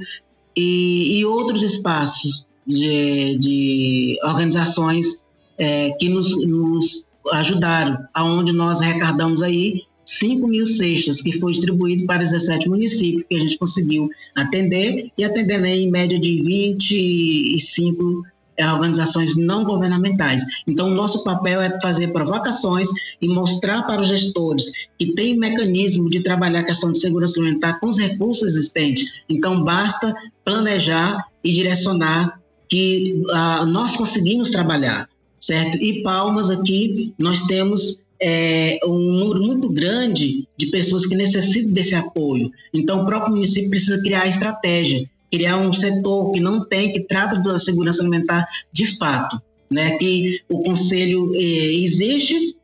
e, 0.57 1.19
e 1.19 1.25
outros 1.25 1.61
espaços 1.61 2.43
de, 2.65 3.37
de 3.37 4.19
organizações 4.23 5.23
é, 5.55 5.91
que 5.91 6.09
nos, 6.09 6.35
nos 6.47 7.05
ajudaram, 7.31 7.99
aonde 8.15 8.51
nós 8.51 8.81
arrecadamos 8.81 9.43
aí 9.43 9.83
5 10.17 10.47
mil 10.47 10.65
cestas, 10.65 11.21
que 11.21 11.31
foi 11.39 11.51
distribuído 11.51 12.05
para 12.05 12.23
17 12.23 12.67
municípios, 12.67 13.25
que 13.29 13.35
a 13.35 13.39
gente 13.39 13.57
conseguiu 13.57 14.09
atender, 14.35 15.11
e 15.17 15.23
atendendo 15.23 15.65
em 15.65 15.89
média 15.89 16.19
de 16.19 16.41
25 16.41 18.25
é, 18.57 18.67
organizações 18.71 19.37
não 19.37 19.63
governamentais. 19.63 20.43
Então, 20.67 20.89
o 20.89 20.93
nosso 20.93 21.23
papel 21.23 21.61
é 21.61 21.77
fazer 21.81 22.07
provocações 22.07 22.87
e 23.21 23.27
mostrar 23.27 23.83
para 23.83 24.01
os 24.01 24.07
gestores 24.07 24.89
que 24.97 25.13
tem 25.13 25.37
mecanismo 25.37 26.09
de 26.09 26.21
trabalhar 26.21 26.61
a 26.61 26.65
questão 26.65 26.91
de 26.91 26.99
segurança 26.99 27.39
alimentar 27.39 27.79
com 27.79 27.87
os 27.87 27.97
recursos 27.97 28.43
existentes. 28.43 29.21
Então, 29.29 29.63
basta 29.63 30.13
planejar 30.43 31.25
e 31.43 31.53
direcionar 31.53 32.41
que 32.67 33.23
ah, 33.31 33.65
nós 33.65 33.95
conseguimos 33.95 34.51
trabalhar, 34.51 35.07
certo? 35.39 35.77
E 35.77 36.03
Palmas 36.03 36.49
aqui, 36.49 37.13
nós 37.17 37.43
temos 37.43 38.03
é, 38.21 38.79
um 38.85 38.97
número 38.97 39.41
muito 39.41 39.69
grande 39.69 40.47
de 40.57 40.67
pessoas 40.67 41.05
que 41.05 41.15
necessitam 41.15 41.71
desse 41.71 41.95
apoio. 41.95 42.51
Então, 42.73 43.01
o 43.01 43.05
próprio 43.05 43.33
município 43.33 43.69
precisa 43.69 44.01
criar 44.01 44.27
estratégia, 44.27 45.09
criar 45.31 45.57
um 45.57 45.71
setor 45.71 46.31
que 46.31 46.39
não 46.39 46.65
tem, 46.65 46.91
que 46.91 47.01
trata 47.01 47.37
da 47.37 47.57
segurança 47.59 48.01
alimentar 48.01 48.45
de 48.71 48.97
fato. 48.97 49.41
Né, 49.71 49.99
que 49.99 50.41
o 50.49 50.63
conselho 50.63 51.31
é, 51.35 51.39
existe, 51.39 52.55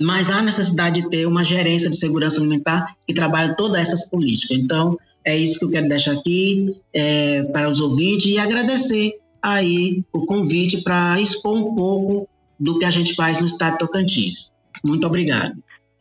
mas 0.00 0.30
há 0.30 0.40
necessidade 0.40 1.02
de 1.02 1.10
ter 1.10 1.26
uma 1.26 1.42
gerência 1.42 1.90
de 1.90 1.96
segurança 1.96 2.38
alimentar 2.38 2.94
que 3.04 3.12
trabalhe 3.12 3.56
todas 3.56 3.80
essas 3.80 4.08
políticas. 4.08 4.56
Então, 4.56 4.96
é 5.24 5.36
isso 5.36 5.58
que 5.58 5.64
eu 5.64 5.70
quero 5.70 5.88
deixar 5.88 6.12
aqui 6.12 6.76
é, 6.92 7.42
para 7.42 7.68
os 7.68 7.80
ouvintes 7.80 8.26
e 8.26 8.38
agradecer 8.38 9.18
aí 9.42 10.04
o 10.12 10.24
convite 10.26 10.82
para 10.82 11.20
expor 11.20 11.56
um 11.56 11.74
pouco 11.74 12.28
do 12.58 12.78
que 12.78 12.84
a 12.84 12.90
gente 12.90 13.14
faz 13.14 13.40
no 13.40 13.46
estado 13.46 13.72
de 13.72 13.78
Tocantins. 13.78 14.53
Muito 14.82 15.06
obrigado. 15.06 15.54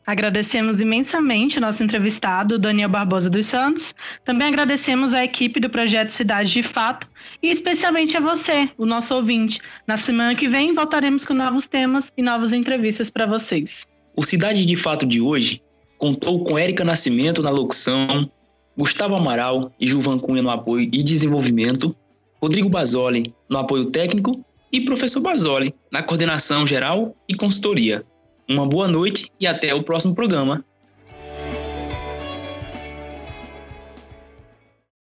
Agradecemos 0.05 0.82
imensamente 0.82 1.59
nosso 1.61 1.82
entrevistado, 1.82 2.59
Daniel 2.59 2.89
Barbosa 2.89 3.30
dos 3.30 3.45
Santos. 3.45 3.95
Também 4.26 4.47
agradecemos 4.47 5.13
a 5.13 5.24
equipe 5.24 5.61
do 5.61 5.69
projeto 5.69 6.11
Cidade 6.11 6.51
de 6.51 6.61
Fato 6.61 7.07
e 7.41 7.49
especialmente 7.49 8.17
a 8.17 8.19
você, 8.19 8.69
o 8.78 8.86
nosso 8.86 9.15
ouvinte. 9.15 9.61
Na 9.88 9.95
semana 9.95 10.36
que 10.36 10.47
vem 10.47 10.74
voltaremos 10.74 11.26
com 11.26 11.34
novos 11.34 11.67
temas 11.67 12.11
e 12.17 12.21
novas 12.21 12.51
entrevistas 12.51 13.09
para 13.09 13.26
vocês. 13.26 13.86
O 14.15 14.24
Cidade 14.24 14.65
de 14.65 14.76
Fato 14.76 15.05
de 15.05 15.21
hoje 15.21 15.61
contou 15.97 16.43
com 16.43 16.59
Érica 16.59 16.84
Nascimento 16.84 17.41
na 17.41 17.49
locução, 17.49 18.30
Gustavo 18.78 19.15
Amaral 19.15 19.71
e 19.80 19.88
Juvan 19.88 20.19
Cunha 20.19 20.41
no 20.41 20.49
apoio 20.49 20.89
e 20.91 21.01
desenvolvimento, 21.01 21.95
Rodrigo 22.41 22.67
Basoli 22.67 23.34
no 23.49 23.57
apoio 23.57 23.86
técnico 23.86 24.43
e 24.69 24.82
professor 24.82 25.21
Basoli 25.21 25.74
na 25.89 26.03
coordenação 26.03 26.67
geral 26.67 27.15
e 27.30 27.34
consultoria. 27.36 28.03
Uma 28.47 28.65
boa 28.67 28.87
noite 28.87 29.29
e 29.39 29.47
até 29.47 29.73
o 29.73 29.83
próximo 29.83 30.15
programa. 30.15 30.63